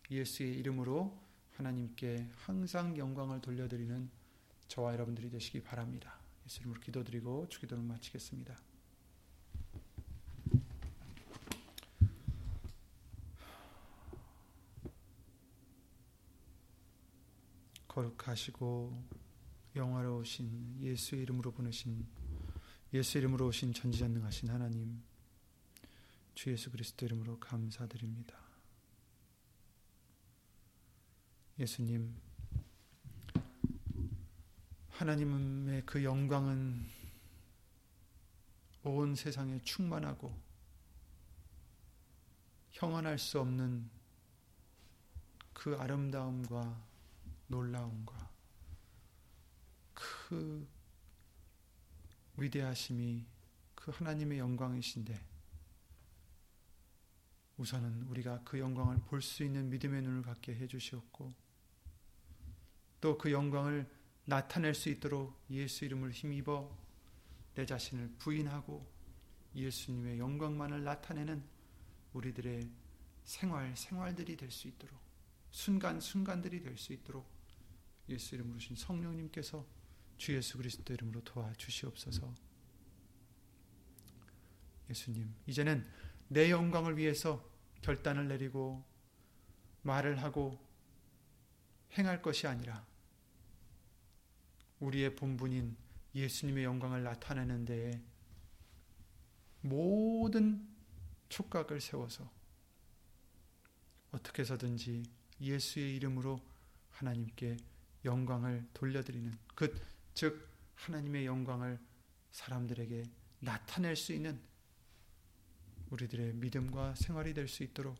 예수의 0.10 0.58
이름으로 0.60 1.18
하나님께 1.52 2.30
항상 2.36 2.98
영광을 2.98 3.40
돌려드리는 3.42 4.10
저와 4.68 4.94
여러분들이 4.94 5.30
되시기 5.30 5.62
바랍니다. 5.62 6.20
예수 6.46 6.62
이름으로 6.62 6.82
기도드리고 6.82 7.48
주기도를 7.50 7.84
마치겠습니다. 7.84 8.71
거룩하시고 17.92 19.04
영화로우신 19.76 20.78
예수 20.80 21.18
이름으로 21.18 21.52
보내신 21.52 22.08
예수 22.94 23.18
이름으로 23.18 23.48
오신 23.48 23.74
전지전능하신 23.74 24.50
하나님 24.50 25.04
주 26.34 26.52
예수 26.52 26.72
그리스도 26.72 27.06
이름으로 27.06 27.38
감사드립니다. 27.40 28.38
예수님 31.60 32.16
하나님의 34.92 35.86
그 35.86 36.02
영광은 36.04 36.88
온 38.84 39.16
세상에 39.16 39.60
충만하고 39.64 40.34
형언할 42.72 43.20
수 43.20 43.42
없는 43.42 43.90
그 45.54 45.76
아름다움과 45.76 46.91
놀라움과 47.52 48.32
그 49.94 50.68
위대하심이 52.38 53.26
그 53.76 53.92
하나님의 53.92 54.40
영광이신데 54.40 55.28
우선은 57.58 58.04
우리가 58.04 58.42
그 58.44 58.58
영광을 58.60 58.98
볼 59.02 59.22
수 59.22 59.44
있는 59.44 59.70
믿음의 59.70 60.02
눈을 60.02 60.24
갖게 60.24 60.56
해 60.56 60.68
주시었고 60.68 61.32
또 63.02 63.18
그 63.18 63.32
영광을 63.32 63.90
나타낼 64.26 64.74
수 64.74 64.90
있도록 64.90 65.40
예수 65.50 65.86
이름을 65.86 66.12
힘입어 66.12 66.76
내 67.56 67.66
자신을 67.66 68.10
부인하고 68.18 68.88
예수님의 69.56 70.20
영광만을 70.20 70.84
나타내는 70.84 71.44
우리들의 72.14 72.70
생활, 73.24 73.76
생활들이 73.76 74.38
될 74.38 74.50
수 74.52 74.68
있도록 74.68 75.00
순간, 75.52 76.00
순간들이 76.00 76.62
될 76.62 76.78
수 76.78 76.94
있도록 76.94 77.28
예수 78.12 78.36
이름으로 78.36 78.60
신 78.60 78.76
성령님께서 78.76 79.66
주 80.18 80.36
예수 80.36 80.58
그리스도 80.58 80.94
이름으로 80.94 81.24
도와주시옵소서. 81.24 82.34
예수님, 84.90 85.34
이제는 85.48 85.88
내 86.28 86.52
영광을 86.52 86.98
위해서 86.98 87.50
결단을 87.82 88.28
내리고 88.28 88.84
말을 89.82 90.22
하고 90.22 90.60
행할 91.98 92.22
것이 92.22 92.48
아니라 92.48 92.86
우리의 94.80 95.16
본분인 95.16 95.76
예수님의 96.14 96.64
영광을 96.64 97.04
나타내는 97.04 97.66
데에 97.66 98.02
모든 99.62 100.68
촉각을 101.30 101.80
세워서 101.80 102.30
어떻게 104.12 104.42
해서든지 104.42 105.04
예수의 105.40 105.96
이름으로 105.96 106.42
하나님께 106.90 107.58
영광을 108.06 108.68
돌려드리는 108.74 109.38
그, 109.56 109.80
즉 110.14 110.50
하나님의 110.76 111.26
영광을 111.26 111.80
사람들에게 112.32 113.04
나타낼 113.40 113.96
수 113.96 114.14
있는 114.14 114.40
우리들의 115.90 116.34
믿음과 116.36 116.96
생활이 116.96 117.34
될 117.34 117.48
수 117.48 117.64
있도록 117.64 117.98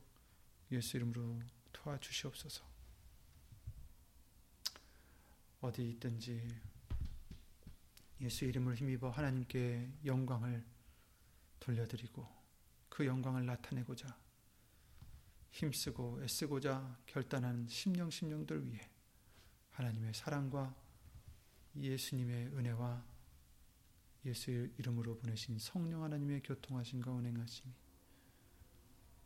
예수 0.72 0.98
이름으로 0.98 1.42
도와주시옵소서. 1.74 2.64
어디 5.60 5.90
있든지 5.92 6.48
예수 8.22 8.46
이름을 8.46 8.76
힘입어 8.76 9.10
하나님께 9.10 9.92
영광을 10.06 10.64
돌려드리고 11.60 12.28
그 12.90 13.06
영광을 13.06 13.46
나타내고자 13.46 14.18
힘쓰고 15.52 16.24
애쓰고자 16.24 16.98
결단한 17.06 17.68
심령 17.68 18.10
심령들 18.10 18.66
위해 18.66 18.90
하나님의 19.72 20.14
사랑과 20.14 20.76
예수님의 21.76 22.48
은혜와 22.48 23.06
예수 24.26 24.52
이름으로 24.52 25.18
보내신 25.18 25.58
성령 25.58 26.04
하나님의 26.04 26.44
교통하신가 26.44 27.12
운행하심이 27.12 27.74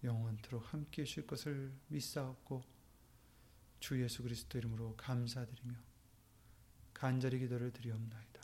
영원토록 0.03 0.73
함께 0.73 1.01
해주실 1.01 1.27
것을 1.27 1.73
믿사옵고 1.87 2.63
주 3.79 4.01
예수 4.01 4.23
그리스도 4.23 4.57
이름으로 4.57 4.95
감사드리며 4.95 5.73
간절히 6.93 7.39
기도를 7.39 7.71
드리옵나이다. 7.73 8.41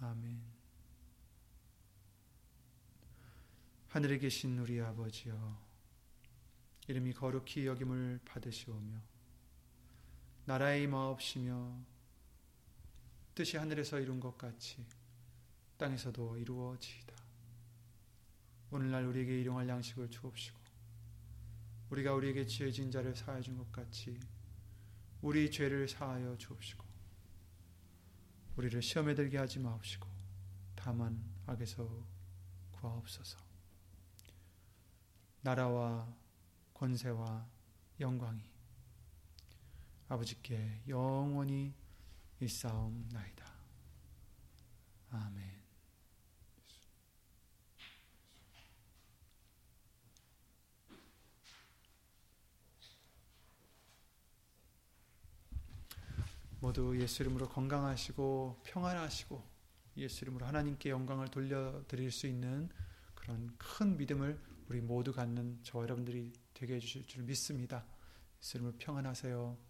아멘. 0.00 0.40
하늘에 3.88 4.18
계신 4.18 4.58
우리 4.58 4.80
아버지여 4.80 5.58
이름이 6.88 7.14
거룩히 7.14 7.66
여김을 7.66 8.20
받으시오며 8.24 9.17
나라의 10.48 10.86
마옵시며 10.86 11.76
뜻이 13.34 13.58
하늘에서 13.58 14.00
이룬 14.00 14.18
것 14.18 14.38
같이 14.38 14.82
땅에서도 15.76 16.38
이루어지이다. 16.38 17.14
오늘날 18.70 19.04
우리에게 19.04 19.42
일용할 19.42 19.68
양식을 19.68 20.08
주옵시고 20.08 20.58
우리가 21.90 22.14
우리에게 22.14 22.46
지어진 22.46 22.90
자를 22.90 23.14
사하여 23.14 23.42
준 23.42 23.58
것 23.58 23.70
같이 23.70 24.18
우리 25.20 25.50
죄를 25.50 25.86
사하여 25.86 26.38
주옵시고 26.38 26.82
우리를 28.56 28.80
시험에 28.80 29.14
들게 29.14 29.36
하지 29.36 29.58
마옵시고 29.58 30.08
다만 30.74 31.22
악에서 31.46 31.86
구하옵소서. 32.72 33.38
나라와 35.42 36.10
권세와 36.72 37.46
영광이 38.00 38.57
아버지께 40.08 40.82
영원히 40.88 41.74
있사옵나이다. 42.40 43.44
아멘. 45.10 45.58
모두 56.60 56.98
예수 57.00 57.22
이름으로 57.22 57.48
건강하시고 57.48 58.62
평안하시고 58.64 59.58
예수 59.98 60.24
이름으로 60.24 60.46
하나님께 60.46 60.90
영광을 60.90 61.28
돌려드릴 61.28 62.10
수 62.10 62.26
있는 62.26 62.68
그런 63.14 63.54
큰 63.58 63.96
믿음을 63.96 64.40
우리 64.68 64.80
모두 64.80 65.12
갖는 65.12 65.60
저 65.62 65.82
여러분들이 65.82 66.32
되게 66.54 66.76
해주실 66.76 67.06
줄 67.06 67.24
믿습니다. 67.24 67.84
예수 68.40 68.56
이름으로 68.56 68.76
평안하세요. 68.78 69.67